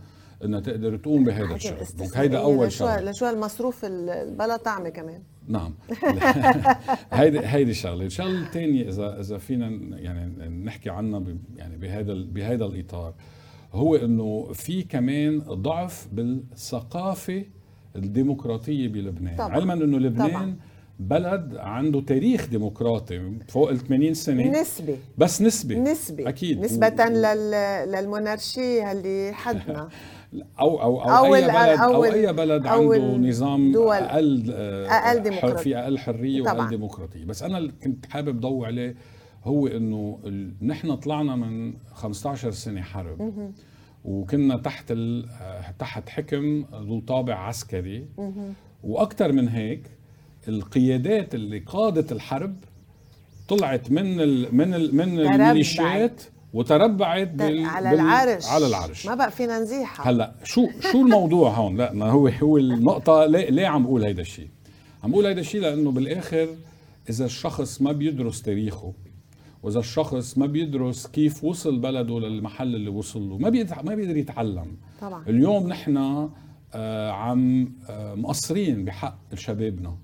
[0.44, 1.76] إنها تقدر تقوم بهذا الشغل.
[1.98, 5.22] دونك هيدا أول شغله لشو المصروف البلا طعمه كمان.
[5.48, 5.74] نعم.
[7.12, 8.06] هيدي هيدي شغلة.
[8.06, 11.22] الشغله الثانية اذا إذا فينا يعني نحكي عنها
[11.56, 13.14] يعني بهذا بهذا الإطار
[13.72, 17.44] هو إنه في كمان ضعف بالثقافة
[17.96, 19.36] الديمقراطية بلبنان.
[19.36, 19.50] طبعا.
[19.50, 20.56] علما إنه لبنان طبعا.
[20.98, 24.60] بلد عنده تاريخ ديمقراطي فوق ال 80 سنة.
[24.60, 26.60] نسبي بس نسبي نسبي أكيد.
[26.60, 27.08] نسبة و...
[27.08, 27.50] لل...
[27.92, 29.88] للمونارشيه اللي حدنا.
[30.60, 33.96] أو أو أو, أو أي بلد أو, أو أي بلد أو عنده نظام دول.
[33.96, 34.50] أقل
[34.88, 35.62] أقل ديمقراطي.
[35.62, 37.24] في أقل حرية وأقل ديمقراطية.
[37.24, 38.94] بس أنا اللي كنت حابب ضوي عليه
[39.44, 40.52] هو إنه ال...
[40.62, 43.32] نحن طلعنا من 15 سنة حرب.
[44.04, 45.28] وكنا تحت ال...
[45.78, 48.06] تحت حكم ذو طابع عسكري.
[48.84, 49.95] وأكثر من هيك
[50.48, 52.56] القيادات اللي قادت الحرب
[53.48, 58.46] طلعت من ال من ال من الميليشيات وتربعت بال على بال العرش.
[58.46, 59.06] على العرش.
[59.06, 63.50] ما بقى فينا نزيحها هلا شو شو الموضوع هون؟ لا ما هو هو النقطة ليه,
[63.50, 64.48] ليه عم بقول هيدا الشيء
[65.04, 66.48] عم بقول هيدا الشيء لأنه بالآخر
[67.10, 68.92] إذا الشخص ما بيدرس تاريخه
[69.62, 74.16] وإذا الشخص ما بيدرس كيف وصل بلده للمحل اللي وصل له ما بيقدر ما بيقدر
[74.16, 74.76] يتعلم.
[75.00, 75.24] طبعا.
[75.28, 75.96] اليوم نحن
[76.74, 79.96] آه عم آه مقصرين بحق شبابنا.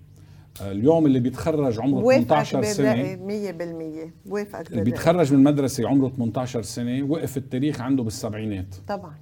[0.60, 3.16] اليوم اللي بيتخرج عمره 18 سنة.
[3.16, 8.74] 100% وافقك اللي بيتخرج من مدرسة عمره 18 سنة وقف التاريخ عنده بالسبعينات.
[8.88, 9.14] طبعا.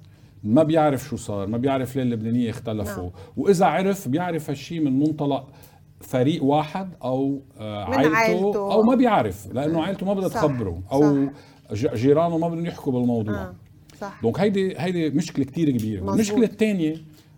[0.43, 3.03] ما بيعرف شو صار ما بيعرف ليه اللبنانية اختلفوا.
[3.03, 3.11] نعم.
[3.37, 5.47] وإذا عرف بيعرف هالشيء من منطلق
[6.01, 8.73] فريق واحد أو آه، عائلته, عائلته.
[8.73, 11.25] أو ما بيعرف لأنه عائلته ما بدها تخبره أو
[11.73, 11.93] صح.
[11.95, 13.35] جيرانه ما بدهم يحكوا بالموضوع.
[13.41, 13.55] آه.
[14.01, 14.19] صح.
[14.21, 16.13] دونك هيدي هيدي مشكلة كثير كبيرة.
[16.13, 16.95] المشكلة الثانية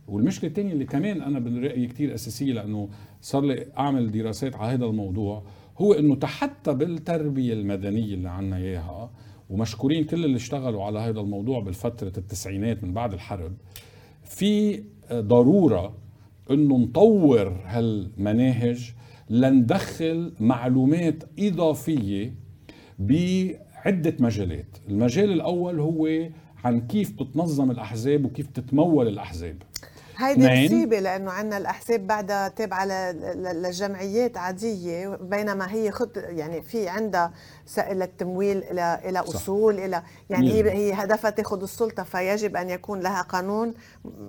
[0.08, 2.90] والمشكلة الثانية اللي كمان أنا برايي كثير أساسية لأنه
[3.24, 5.44] صار لي أعمل دراسات على هذا الموضوع
[5.78, 9.12] هو إنه حتى بالتربية المدنية اللي عنا إياها
[9.50, 13.54] ومشكورين كل اللي اشتغلوا على هذا الموضوع بالفترة التسعينات من بعد الحرب
[14.24, 14.84] في
[15.14, 15.96] ضرورة
[16.52, 18.94] إنه نطور هالمناهج
[19.30, 22.34] لندخل معلومات إضافية
[23.00, 26.30] بعدة مجالات، المجال الأول هو
[26.64, 29.58] عن كيف بتنظم الأحزاب وكيف تتمول الأحزاب.
[30.18, 32.86] هيدي مصيبه لأنه عندنا الأحزاب بعدها تابعة
[33.36, 37.32] لجمعيات عادية بينما هي خط يعني في عندها
[37.78, 43.00] إلى التمويل إلى إلى أصول إلى يعني هي هي هدفها تاخذ السلطة فيجب أن يكون
[43.00, 43.74] لها قانون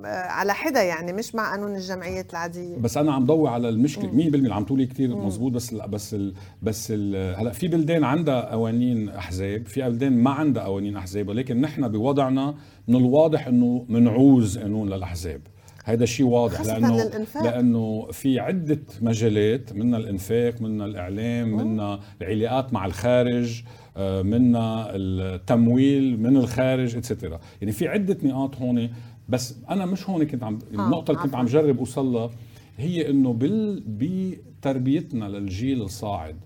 [0.05, 2.77] على حدة يعني مش مع قانون الجمعيات العادية.
[2.77, 6.35] بس أنا عم ضوي على المشكلة 100% اللي عم تقولي كثير مزبوط بس بس ال
[6.62, 11.61] بس ال هلأ في بلدان عندها قوانين أحزاب في بلدان ما عندها قوانين أحزاب ولكن
[11.61, 12.55] نحن بوضعنا
[12.88, 15.40] من الواضح إنه منعوز قانون للأحزاب.
[15.85, 17.11] هذا شيء واضح لأنه.
[17.42, 23.62] لأنه في عدة مجالات منها الإنفاق منها الإعلام منها العلاقات مع الخارج
[23.97, 28.90] آه، منها التمويل من الخارج اتسترا يعني في عدة نقاط هون
[29.29, 32.31] بس أنا مش هون كنت عم آه، النقطة اللي كنت عم جرب أوصل لها
[32.77, 36.37] هي إنه بال بتربيتنا للجيل الصاعد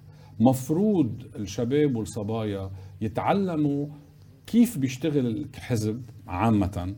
[0.40, 2.70] مفروض الشباب والصبايا
[3.00, 3.86] يتعلموا
[4.46, 6.94] كيف بيشتغل الحزب عامة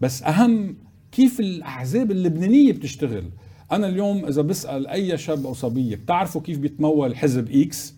[0.00, 0.76] بس أهم
[1.14, 3.24] كيف الأحزاب اللبنانية بتشتغل.
[3.72, 7.94] أنا اليوم إذا بسأل أي شاب أو صبية بتعرفوا كيف بيتمول حزب إكس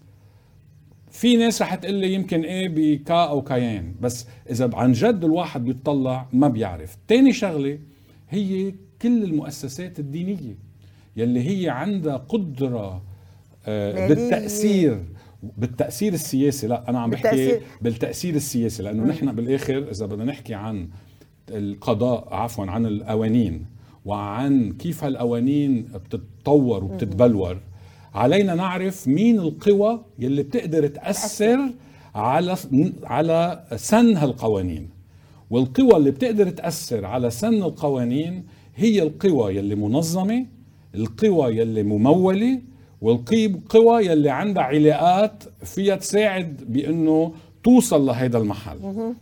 [1.10, 5.64] في ناس رح تقول لي يمكن إيه بكا أو كيان بس إذا عن جد الواحد
[5.64, 6.96] بيطلع ما بيعرف.
[7.08, 7.78] تاني شغلة
[8.30, 10.58] هي كل المؤسسات الدينية
[11.16, 13.02] يلي هي عندها قدرة
[13.66, 15.04] آه، بالتأثير
[15.42, 16.66] بالتأثير السياسي.
[16.66, 18.34] لا أنا عم بحكي بالتأثير.
[18.34, 20.88] السياسي لأنه نحن بالآخر إذا بدنا نحكي عن
[21.50, 23.66] القضاء عفوا عن القوانين
[24.04, 27.58] وعن كيف هالقوانين بتتطور وبتتبلور.
[28.14, 31.58] علينا نعرف مين القوى يلي بتقدر تأثر
[32.14, 32.56] على
[33.04, 34.88] على سن هالقوانين.
[35.50, 38.44] والقوى اللي بتقدر تأثر على سن القوانين
[38.76, 40.46] هي القوى يلي منظمة
[40.94, 42.60] القوى يلي ممولة
[43.00, 47.32] والقوى يلي عندها علاقات فيها تساعد بإنه
[47.66, 48.78] توصل لهيدا المحل.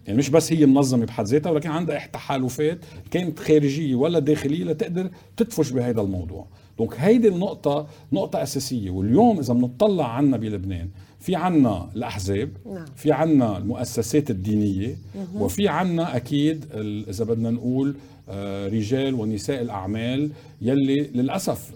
[0.07, 2.79] يعني مش بس هي منظمة بحد ذاتها ولكن عندها تحالفات
[3.11, 6.47] كانت خارجية ولا داخلية لتقدر تدفش بهذا الموضوع.
[6.79, 8.91] دونك هيدي النقطة نقطة أساسية.
[8.91, 10.89] واليوم إذا بنطلع عنا بلبنان
[11.21, 12.85] في عنا الأحزاب نعم.
[12.97, 14.97] في عنا المؤسسات الدينية
[15.35, 16.65] وفي عنا أكيد
[17.09, 17.95] إذا بدنا نقول
[18.29, 20.31] آه، رجال ونساء الأعمال
[20.61, 21.73] يلي للأسف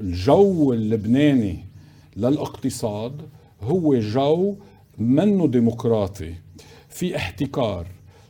[0.00, 1.58] الجو اللبناني
[2.16, 3.22] للاقتصاد
[3.62, 4.56] هو جو
[4.98, 6.34] منه ديمقراطي.
[6.88, 7.86] في احتكار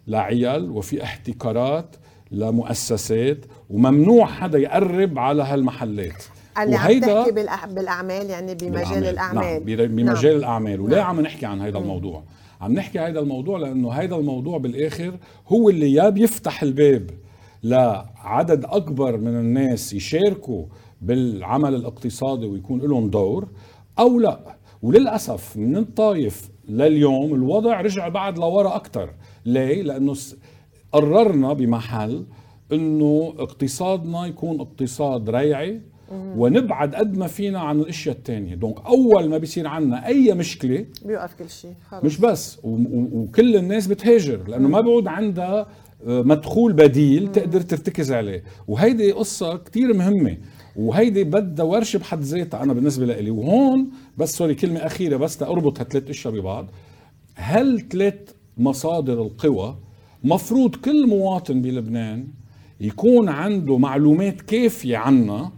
[0.06, 1.96] لعيال وفي احتكارات
[2.30, 3.38] لمؤسسات
[3.70, 6.24] وممنوع حدا يقرب على هالمحلات.
[6.62, 7.32] اللي عم تحكي
[7.74, 9.66] بالأعمال يعني بمجال الأعمال.
[9.66, 10.38] نعم بمجال نعم.
[10.38, 10.80] الأعمال.
[10.80, 11.06] وليه نعم.
[11.06, 12.22] عم نحكي عن هذا الموضوع؟
[12.60, 17.10] عم نحكي هذا الموضوع لأنه هذا الموضوع بالآخر هو اللي يا بيفتح الباب
[17.62, 20.64] لعدد أكبر من الناس يشاركوا
[21.00, 23.48] بالعمل الاقتصادي ويكون لهم دور
[23.98, 24.58] أو لا.
[24.82, 29.10] وللأسف من الطايف لليوم الوضع رجع بعد لورا أكثر
[29.46, 30.14] ليه؟ لأنه
[30.92, 32.24] قررنا بمحل
[32.72, 35.80] إنه اقتصادنا يكون اقتصاد ريعي
[36.12, 41.34] ونبعد قد ما فينا عن الأشياء الثانية donc أول ما بيصير عندنا أي مشكلة بيوقف
[41.34, 45.66] كل شيء مش بس وكل الناس بتهاجر لأنه ما بيعود عندها
[46.06, 47.32] آه، مدخول بديل مم.
[47.32, 48.42] تقدر ترتكز عليه.
[48.68, 50.36] وهيدي قصة كتير مهمة.
[50.78, 52.62] وهيدي بدها ورشه بحد ذاتها.
[52.62, 56.66] أنا بالنسبة لي وهون بس sorry كلمة أخيرة بس تاربط هالثلاث أشياء ببعض.
[57.34, 58.14] هالثلاث
[58.58, 59.76] مصادر القوى
[60.24, 62.26] مفروض كل مواطن بلبنان
[62.80, 65.50] يكون عنده معلومات كافية عنا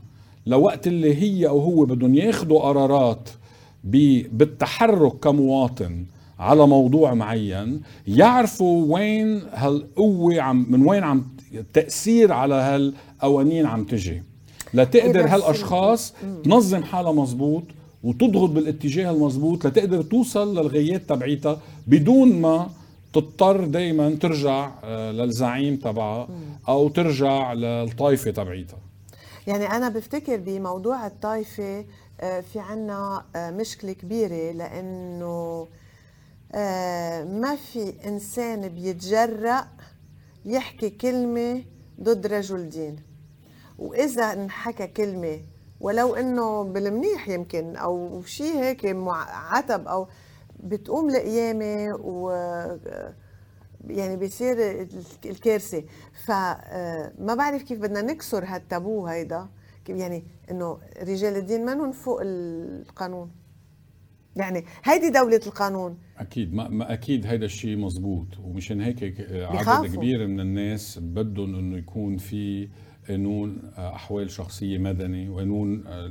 [0.47, 3.29] لوقت اللي هي أو هو بدهم ياخذوا قرارات
[3.85, 6.07] بالتحرك كمواطن
[6.39, 14.23] على موضوع معين يعرفوا وين هالقوة عم من وين عم التأثير على هالقوانين عم تجي.
[14.75, 17.63] لتقدر إيه هالأشخاص تنظم حالها مزبوط
[18.05, 22.71] وتضغط بالاتجاه المزبوط لتقدر توصل للغايات تبعيتها بدون ما
[23.13, 26.29] تضطر دائما ترجع آه، للزعيم تبعها
[26.69, 28.79] أو ترجع للطائفة تبعيتها.
[29.47, 31.85] يعني أنا بفتكر بموضوع الطائفة
[32.21, 35.67] آه، في عنا آه، مشكلة كبيرة لأنه
[37.41, 39.65] ما في إنسان بيتجرأ
[40.45, 41.63] يحكي كلمة
[42.03, 43.10] ضد رجل دين.
[43.81, 45.41] وإذا انحكى كلمة
[45.81, 48.97] ولو إنه بالمنيح يمكن أو شيء هيك
[49.51, 50.09] عتب أو
[50.63, 52.31] بتقوم القيامه و
[53.87, 54.87] يعني بيصير
[55.25, 55.85] الكارثة.
[56.27, 59.49] فما بعرف كيف بدنا نكسر هالتابو هيدا.
[59.89, 63.31] يعني إنه رجال الدين منهم فوق القانون.
[64.37, 65.99] يعني هيدي دولة القانون.
[66.19, 66.55] أكيد.
[66.55, 68.27] ما, ما أكيد هيدا الشيء مزبوط.
[68.45, 72.69] ومشان هيك عدد كبير من الناس بدهم إنه يكون في
[73.09, 76.07] قانون آه، أحوال شخصية مدني وقانون آه،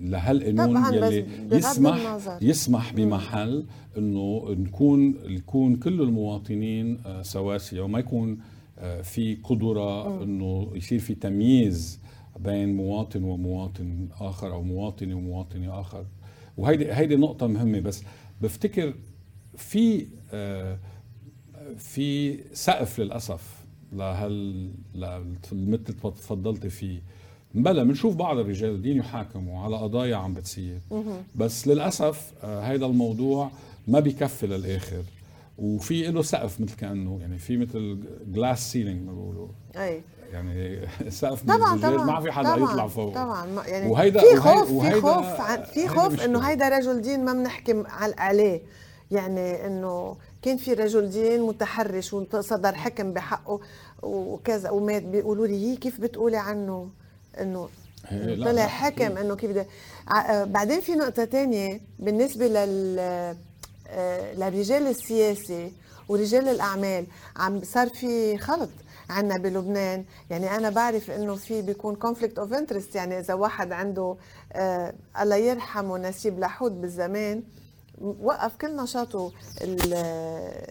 [0.00, 3.66] لهالقانون يلي يسمح يسمح بمحل
[3.98, 8.38] إنه نكون يكون كل المواطنين آه، سواسية وما يكون
[9.02, 12.00] في قدرة إنه يصير في تمييز
[12.40, 16.06] بين مواطن ومواطن آخر أو مواطنة ومواطنة آخر.
[16.56, 18.02] وهيدي هيدي نقطة مهمة بس
[18.42, 18.94] بفتكر
[19.56, 20.06] في
[21.78, 23.55] في سقف للأسف
[23.92, 24.70] لهال
[25.52, 27.00] مثل تفضلت فيه.
[27.54, 30.80] بلا بنشوف بعض الرجال الدين يحاكموا على قضايا عم بتصير.
[31.34, 33.50] بس للأسف آه، هيدا الموضوع
[33.88, 35.02] ما بيكفي للآخر.
[35.58, 39.48] وفي له سقف مثل كأنه يعني في مثل glass ceiling ما بيقولوا.
[39.76, 40.02] أي.
[40.32, 43.14] يعني سقف طبعا طبعا ما في حدا طبعا يطلع فوق.
[43.14, 47.32] طبعا يعني وهيدا في خوف وهيدا في خوف في خوف إنه هيدا رجل دين ما
[47.32, 47.82] بنحكي
[48.18, 48.62] عليه.
[49.10, 50.16] يعني إنه
[50.46, 53.60] كان في رجل دين متحرش وصدر حكم بحقه
[54.02, 56.90] وكذا ومات بيقولوا لي هي كيف بتقولي عنه؟
[57.40, 57.68] إنه
[58.44, 59.66] طلع حكم إنه كيف ده
[60.12, 62.96] آه، بعدين في نقطة تانية بالنسبة لل
[63.88, 65.70] آه، لرجال السياسة
[66.08, 67.06] ورجال الأعمال
[67.36, 68.70] عم صار في خلط
[69.10, 70.04] عنا بلبنان.
[70.30, 74.16] يعني أنا بعرف إنه في بيكون conflict of interest يعني إذا واحد عنده
[74.52, 77.42] آه الله يرحمه نسيب لحود بالزمان.
[78.00, 79.32] وقف كل نشاطه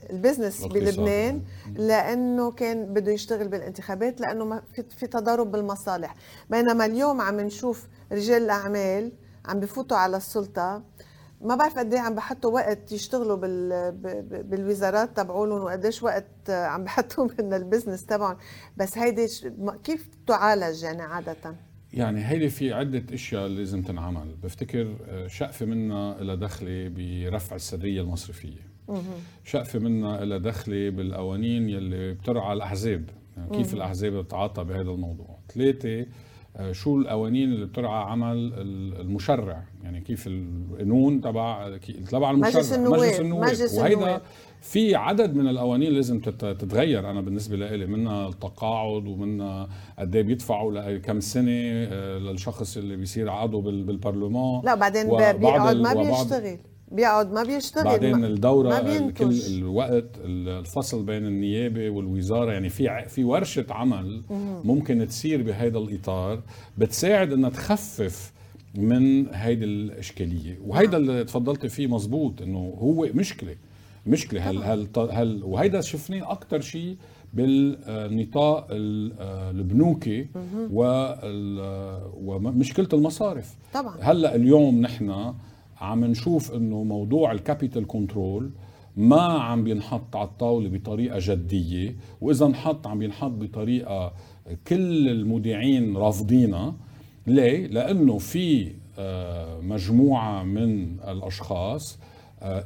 [0.10, 1.42] ال business بلبنان
[1.76, 4.62] لأنه كان بده يشتغل بالانتخابات لأنه
[4.98, 6.16] في تضارب بالمصالح.
[6.50, 9.12] بينما اليوم عم نشوف رجال الأعمال
[9.46, 10.84] عم بفوتوا على السلطة.
[11.42, 13.92] ما بعرف قد إيه عم بحطوا وقت يشتغلوا بال
[14.44, 18.38] بالوزارات تبعولهم وقديش وقت عم بحطوا من ال business تبعهم.
[18.78, 19.28] بس هيدي
[19.84, 21.56] كيف تعالج يعني عادة؟
[21.96, 24.36] يعني هيدي في عدة أشياء لازم تنعمل.
[24.44, 28.76] بفتكر آه، شقفة منا لها دخلة برفع السرية المصرفية.
[29.46, 33.10] شقفة منا لها دخلة بالقوانين يلي بترعى الأحزاب.
[33.38, 35.40] يعني كيف الأحزاب بتتعاطى بهذا الموضوع.
[35.54, 36.06] ثلاثة
[36.72, 38.54] شو القوانين اللي بترعى عمل
[39.00, 41.78] المشرع؟ يعني كيف القانون تبع
[42.12, 42.50] تبع المشرع.
[42.50, 43.44] مجلس النواب مجلس النواب.
[43.44, 44.22] مجلس وهيدا
[44.62, 47.10] في عدد من القوانين لازم تتغير.
[47.10, 53.30] أنا بالنسبة لي منها التقاعد ومنها قد إيه بيدفعوا كم سنة آه، للشخص اللي بيصير
[53.30, 54.62] عضو بالبرلمان.
[54.66, 56.58] لا بعدين بيقعد ما بيشتغل.
[56.92, 63.24] بيقعد ما بيشتغل بعدين الدورة ما كل الوقت الفصل بين النيابة والوزارة يعني في في
[63.24, 64.22] ورشة عمل
[64.64, 66.42] ممكن تصير بهذا الإطار
[66.78, 68.34] بتساعد إنها تخفف
[68.76, 70.60] من هيدي الإشكالية.
[70.66, 73.56] وهيدا اللي تفضلت فيه مزبوط إنه هو مشكلة
[74.08, 76.98] مشكلة هل هل هل وهيدا شفناه أكثر شيء
[77.34, 80.28] بالنطاق البنوكي
[82.24, 83.56] ومشكلة المصارف.
[83.74, 83.96] طبعا.
[84.02, 85.34] هلأ اليوم نحن
[85.82, 88.52] عم نشوف إنه موضوع ال capital control
[88.98, 94.14] ما عم بينحط على الطاولة بطريقة جدية وإذا انحط عم بينحط بطريقة
[94.68, 96.76] كل المودعين رافضينها.
[97.28, 102.00] ليه؟ لأنه في آه، مجموعة من الأشخاص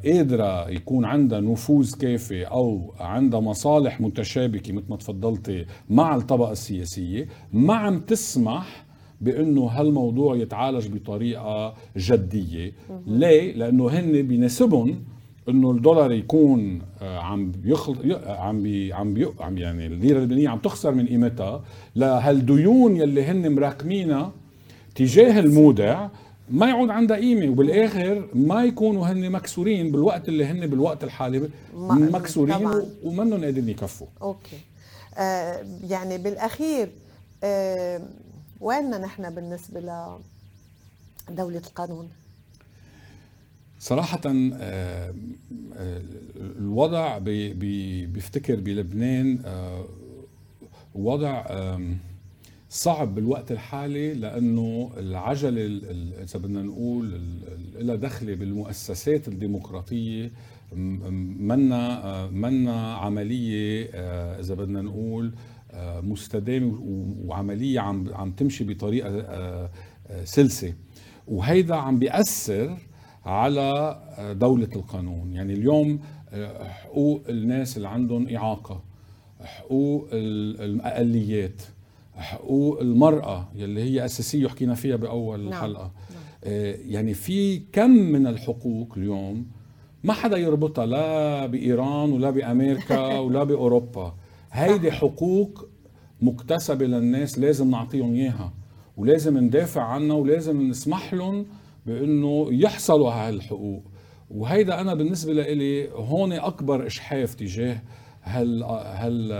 [0.06, 7.28] قادرة يكون عندها نفوذ كافي أو عندها مصالح متشابكة مثل ما تفضلتي مع الطبقة السياسية.
[7.54, 8.86] ما عم تسمح
[9.22, 12.72] بأنه هالموضوع يتعالج بطريقة جدية.
[13.08, 15.04] ليه؟ لأنه هن بيناسبهم
[15.50, 20.60] إنه الدولار يكون آه، عم بيخل عم بي عم بي عم يعني الليرة اللبنانيه عم
[20.60, 21.64] تخسر من قيمتها.
[21.96, 24.32] لهالديون يلي هن مراكمينها
[24.96, 26.08] تجاه المودع
[26.50, 31.50] ما يعود عندها قيمة وبالآخر ما يكونوا هن مكسورين بالوقت اللي هن بالوقت الحالي.
[31.76, 32.70] مكسورين
[33.04, 34.08] ومنهم قادرين يكفوا.
[34.22, 34.58] أوكي.
[35.18, 36.90] آه يعني بالأخير
[37.44, 38.02] آه
[38.62, 39.80] ويننا نحن بالنسبة
[41.30, 42.10] لدوله القانون؟
[43.80, 45.14] صراحة آه،
[45.76, 46.02] آه،
[46.36, 49.86] الوضع بيفتكر بلبنان آه،
[50.96, 51.46] وضع
[52.70, 55.66] صعب بالوقت الحالي لأنه العجله
[56.24, 57.22] إذا بدنا نقول
[57.76, 60.32] لها دخلة بالمؤسسات الديمقراطية
[60.74, 63.90] منا منا عملية
[64.40, 65.32] إذا بدنا نقول
[66.02, 66.80] مستدامه
[67.26, 69.70] وعملية عم عم تمشي بطريقة
[70.24, 70.74] سلسة
[71.28, 72.78] وهيدا عم بيأثر
[73.26, 74.00] على
[74.40, 76.00] دولة القانون يعني اليوم
[76.34, 78.84] آه، حقوق الناس اللي عندهم إعاقة
[79.42, 81.62] حقوق الأقليات
[82.16, 85.62] حقوق المرأة يلي هي أساسية وحكينا فيها بأول نعم.
[85.62, 86.24] حلقة نعم.
[86.44, 89.46] آه، يعني في كم من الحقوق اليوم
[90.04, 94.16] ما حدا يربطها لا بإيران ولا بأمريكا ولا بأوروبا
[94.52, 95.68] هيدي حقوق
[96.22, 98.54] مكتسبة للناس لازم نعطيهم إياها
[98.98, 101.46] ولازم ندافع عنها ولازم نسمح لهم
[101.86, 103.84] بإنه يحصلوا على هالحقوق.
[104.30, 107.82] وهيدا أنا بالنسبة لي هون أكبر إشحاف تجاه
[108.24, 109.32] هال هال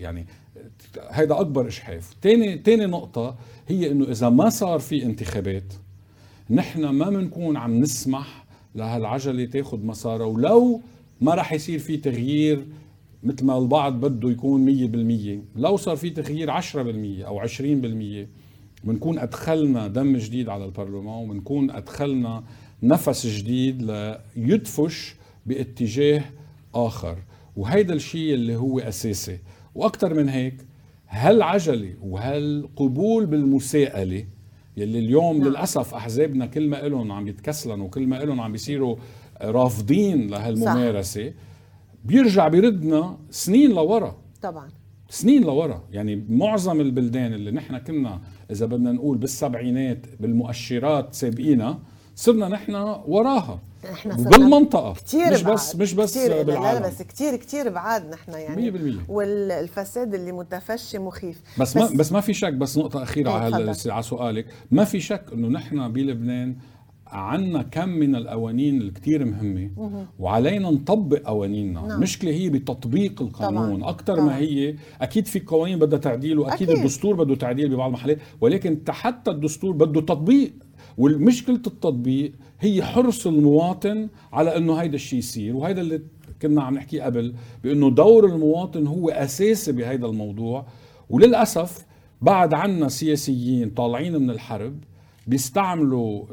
[0.00, 0.26] يعني
[1.10, 2.14] هيدا أكبر إشحاف.
[2.22, 3.36] ثاني ثاني نقطة
[3.68, 5.72] هي إنه إذا ما صار في انتخابات
[6.50, 10.80] نحن ما بنكون عم نسمح لهالعجلة تاخذ مسارها ولو
[11.20, 12.66] ما راح يصير في تغيير
[13.26, 17.52] مثل ما البعض بده يكون 100% لو صار في تغيير 10% أو 20%
[18.84, 22.44] بنكون أدخلنا دم جديد على البرلمان وبنكون أدخلنا
[22.82, 23.82] نفس جديد
[24.36, 25.14] ليدفش
[25.46, 26.24] باتجاه
[26.74, 27.16] آخر
[27.56, 29.38] وهيدا الشيء اللي هو أساسي
[29.74, 30.54] وأكثر من هيك
[31.08, 34.24] هالعجلة وهالقبول بالمساءلة
[34.76, 35.48] يلي اليوم نعم.
[35.48, 38.96] للأسف أحزابنا كل ما لهم عم يتكسلنوا وكل ما لهم عم بيصيروا
[39.42, 41.34] رافضين لهالممارسة صح.
[42.06, 44.16] بيرجع بيردنا سنين لورا.
[44.42, 44.68] طبعا.
[45.10, 45.84] سنين لورا.
[45.90, 51.78] يعني معظم البلدان اللي نحن كنا إذا بدنا نقول بالسبعينات بالمؤشرات سابقينا
[52.14, 52.74] صرنا نحن
[53.06, 53.60] وراها.
[53.92, 56.42] إحنا بالمنطقة كتير مش بس مش بس كتير.
[56.42, 58.72] بالعالم لا بس كثير كثير بعاد نحن يعني.
[58.72, 61.42] 100% والفساد اللي متفشي مخيف.
[61.60, 64.46] بس, بس ما بس ما في شك بس نقطة أخيرة إيه، على على سؤالك.
[64.70, 66.56] ما في شك إنه نحن بلبنان
[67.06, 69.70] عنا كم من القوانين الكتير مهمة
[70.18, 71.80] وعلينا نطبق قوانيننا.
[71.80, 71.90] نعم.
[71.90, 73.80] المشكلة هي بتطبيق القانون.
[73.80, 73.90] طبعاً.
[73.90, 76.78] أكثر ما هي أكيد في قوانين بدها تعديل وأكيد أكيد.
[76.84, 80.52] الدستور بده تعديل ببعض المحلات ولكن حتى الدستور بده تطبيق.
[80.98, 85.56] والمشكلة التطبيق هي حرص المواطن على أنه هيدا الشيء يصير.
[85.56, 86.00] وهيدا اللي
[86.42, 87.34] كنا عم نحكي قبل
[87.64, 90.66] بأنه دور المواطن هو أساسي بهيدا الموضوع.
[91.10, 91.86] وللأسف
[92.22, 94.74] بعد عنا سياسيين طالعين من الحرب
[95.26, 96.26] بيستعملوا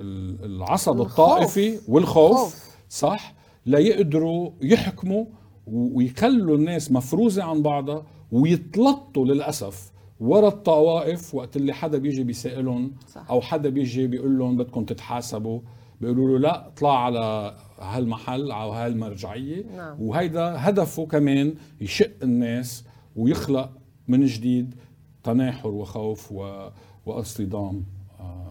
[0.44, 1.02] العصب.
[1.02, 2.78] الطائفي والخوف خوف.
[2.90, 3.34] صح
[3.66, 5.26] ليقدروا يحكموا
[5.68, 12.92] ويخلوا الناس مفروزة عن بعضها ويتلطوا للأسف ورا الطوائف وقت اللي حدا بيجي بيسائلهم.
[13.30, 15.60] أو حدا بيجي بيقول لهم بدكم تتحاسبوا
[16.02, 20.02] بيقولوا له لا اطلع على هالمحل أو هالمرجعية نعم.
[20.02, 22.86] وهيدا هدفه كمان يشق الناس
[23.16, 23.72] ويخلق
[24.08, 24.76] من جديد
[25.24, 26.70] تناحر وخوف و...
[27.06, 27.84] وأصطدام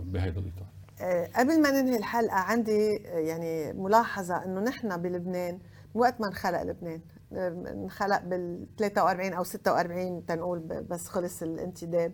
[0.04, 0.66] بهذا الإطار.
[1.00, 5.58] آه، قبل ما ننهي الحلقة عندي آه، يعني ملاحظة إنه نحن بلبنان
[5.94, 7.00] وقت ما انخلق لبنان
[7.32, 12.12] آه، انخلق بال 43 أو 46 تنقول بس خلص الانتداب.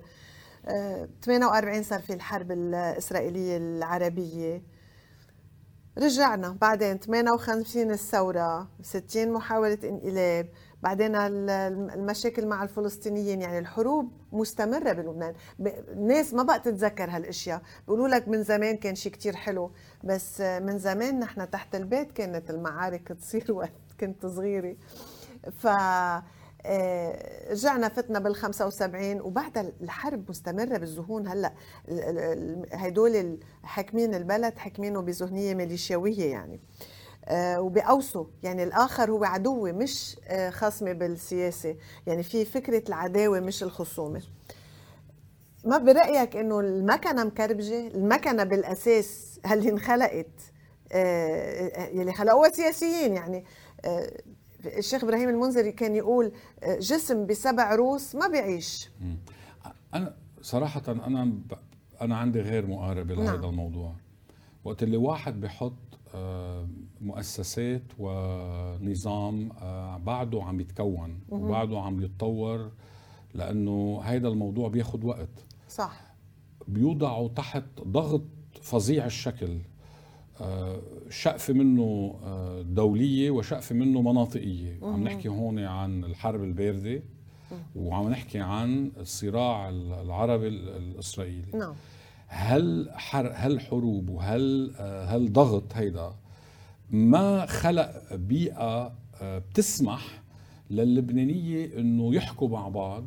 [1.22, 4.62] 48 صار في الحرب الإسرائيلية العربية.
[5.98, 10.48] رجعنا بعدين 58 الثورة 60 محاولة انقلاب
[10.82, 15.34] بعدين المشاكل مع الفلسطينيين يعني الحروب مستمرة بلبنان.
[15.92, 17.62] الناس ما بقى تتذكر هالأشياء.
[17.86, 19.70] بيقولوا لك من زمان كان شيء كتير حلو
[20.04, 24.76] بس من زمان نحن تحت البيت كانت المعارك تصير وقت كنت صغيرة.
[25.58, 25.66] ف
[27.50, 31.52] رجعنا فتنا بال 75 وبعد الحرب مستمرة بالذهون هلا
[32.72, 36.60] هدول حاكمين البلد حاكمينه بذهنية ميليشياوية يعني.
[37.24, 41.76] آه، وبأوصوا يعني الآخر هو عدوي مش آه، خصمي بالسياسة.
[42.06, 44.22] يعني في فكرة العداوة مش الخصومة.
[45.64, 50.26] ما برأيك إنه المكنة مكربجة؟ المكنة بالأساس هل انخلقت؟
[51.92, 53.44] يلي خلقوها سياسيين يعني.
[54.66, 56.32] الشيخ إبراهيم المنذري كان يقول
[56.80, 58.90] جسم بسبع روس ما بيعيش.
[59.94, 61.32] أنا صراحة أنا
[62.00, 63.44] أنا عندي غير مقاربه لهذا نعم.
[63.44, 63.94] الموضوع.
[64.64, 65.72] وقت اللي واحد بحط
[66.14, 66.68] آه،
[67.00, 72.70] مؤسسات ونظام آه، بعده عم يتكون وبعده عم يتطور
[73.34, 75.28] لأنه هيدا الموضوع بياخد وقت.
[75.68, 76.00] صح.
[76.68, 78.22] بيوضعوا تحت ضغط
[78.62, 79.58] فظيع الشكل.
[80.40, 80.80] آه،
[81.10, 82.14] شقفة منه
[82.62, 84.78] دولية وشقفة منه مناطقية.
[84.82, 87.02] عم نحكي هون عن الحرب الباردة
[87.76, 91.50] وعم نحكي عن الصراع العربي الإسرائيلي.
[91.54, 91.74] نعم.
[92.26, 94.74] هل حر هل حروب وهل
[95.08, 96.12] هل ضغط هيدا
[96.90, 100.22] ما خلق بيئة آه، بتسمح
[100.70, 103.04] للبنانية إنه يحكوا مع بعض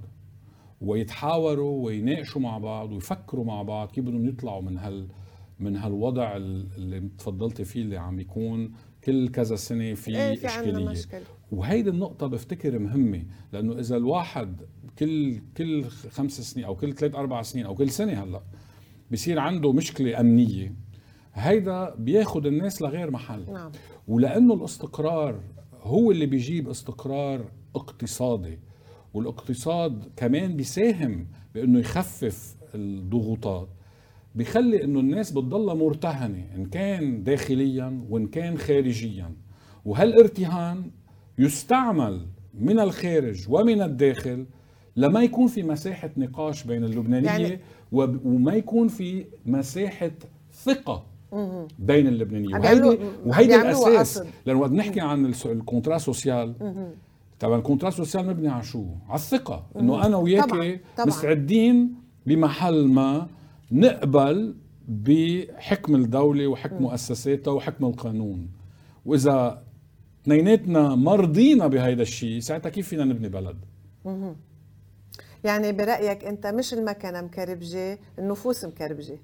[0.81, 5.07] ويتحاوروا ويناقشوا مع بعض ويفكروا مع بعض كيف بدهم يطلعوا من هال
[5.61, 8.71] من هالوضع اللي تفضلتي فيه اللي عم يكون
[9.03, 11.23] كل كذا سنة في, إيه في إشكالية.
[11.51, 14.61] وهيدي النقطة بفتكر مهمة لأنه إذا الواحد
[14.99, 18.43] كل كل خمس سنين أو كل ثلاث أربع سنين أو كل سنة هلأ
[19.11, 20.75] بصير عنده مشكلة أمنية
[21.33, 23.53] هيدا بياخد الناس لغير محل.
[23.53, 23.71] نعم.
[24.07, 25.39] ولأنه الاستقرار
[25.81, 28.59] هو اللي بيجيب استقرار اقتصادي
[29.13, 33.69] والاقتصاد كمان بيساهم بأنه يخفف الضغوطات.
[34.35, 39.31] بيخلي إنه الناس بتضلها مرتهنة إن كان داخليا وإن كان خارجيا.
[39.85, 40.91] وهالارتهان
[41.39, 42.25] يستعمل
[42.59, 44.45] من الخارج ومن الداخل
[44.95, 47.59] لما يكون في مساحة نقاش بين اللبنانية يعني
[47.91, 50.11] وما يكون في مساحة
[50.63, 51.05] ثقة
[51.79, 54.23] بين اللبنانيين وهيدي وهيدي الأساس.
[54.45, 56.53] لأنه وقت بنحكي عن ال contrat social
[57.39, 59.65] طبعا ال contrat social مبني على شو؟ على الثقة.
[59.79, 63.27] إنه أنا وياك مستعدين بمحل ما
[63.71, 64.55] نقبل
[64.87, 68.49] بحكم الدولة وحكم مؤسساتها وحكم القانون.
[69.05, 69.63] وإذا
[70.23, 73.57] اثنيناتنا مرضينا بهيدا الشيء ساعتها كيف فينا نبني بلد؟
[75.43, 79.19] يعني برأيك أنت مش المكنة مكربجة النفوس مكربجة.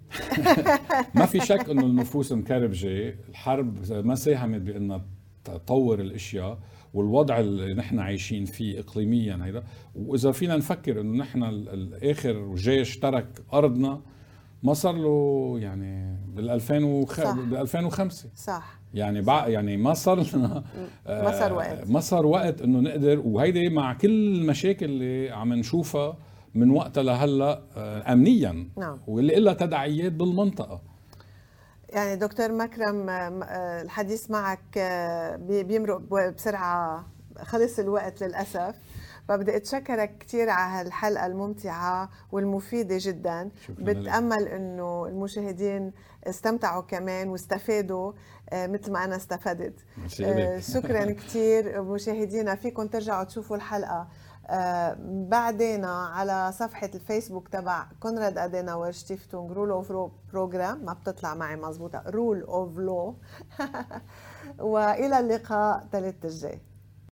[1.16, 3.16] ما في شك أنه النفوس مكربجة.
[3.30, 5.06] الحرب ما ساهمت بأنها
[5.44, 6.60] تطور الأشياء
[6.94, 9.64] والوضع اللي نحن عايشين فيه اقليميا هيدا.
[9.96, 14.02] وإذا فينا نفكر إنه نحن الآخر جيش ترك أرضنا
[14.64, 18.80] ما صار له يعني بال 2005 بال 2005 صح.
[18.94, 19.48] يعني بع...
[19.48, 20.64] يعني ما صار لنا
[21.08, 21.90] ما صار وقت.
[21.90, 26.18] ما صار وقت إنه نقدر وهيدي مع كل المشاكل اللي عم نشوفها
[26.56, 28.70] من وقتها لهلأ آه، امنيا.
[28.78, 28.98] نعم.
[29.08, 30.82] واللي لها تداعيات بالمنطقة.
[31.90, 37.06] يعني دكتور مكرم آه، الحديث معك آه، بيمرق بسرعة
[37.42, 38.76] خلص الوقت للأسف.
[39.28, 43.50] فبدي أتشكرك كثير على هالحلقة الممتعة والمفيدة جدا.
[43.70, 45.92] بتأمل إنه المشاهدين
[46.28, 48.14] استمتعوا كمان واستفادوا
[48.50, 49.80] آه، مثل ما أنا استفدت.
[50.24, 52.56] آه، شكرا كثير مشاهدينا.
[52.56, 54.08] فيكم ترجعوا تشوفوا الحلقة.
[54.50, 54.98] آه
[55.30, 61.56] بعدين على صفحة الفيسبوك تبع Konrad Adenauer Stiftung Rule of Law Program ما بتطلع معي
[61.56, 62.04] مزبوطة.
[62.08, 63.16] Rule of Law
[64.60, 66.62] وإلى اللقاء ثلاث الجاي.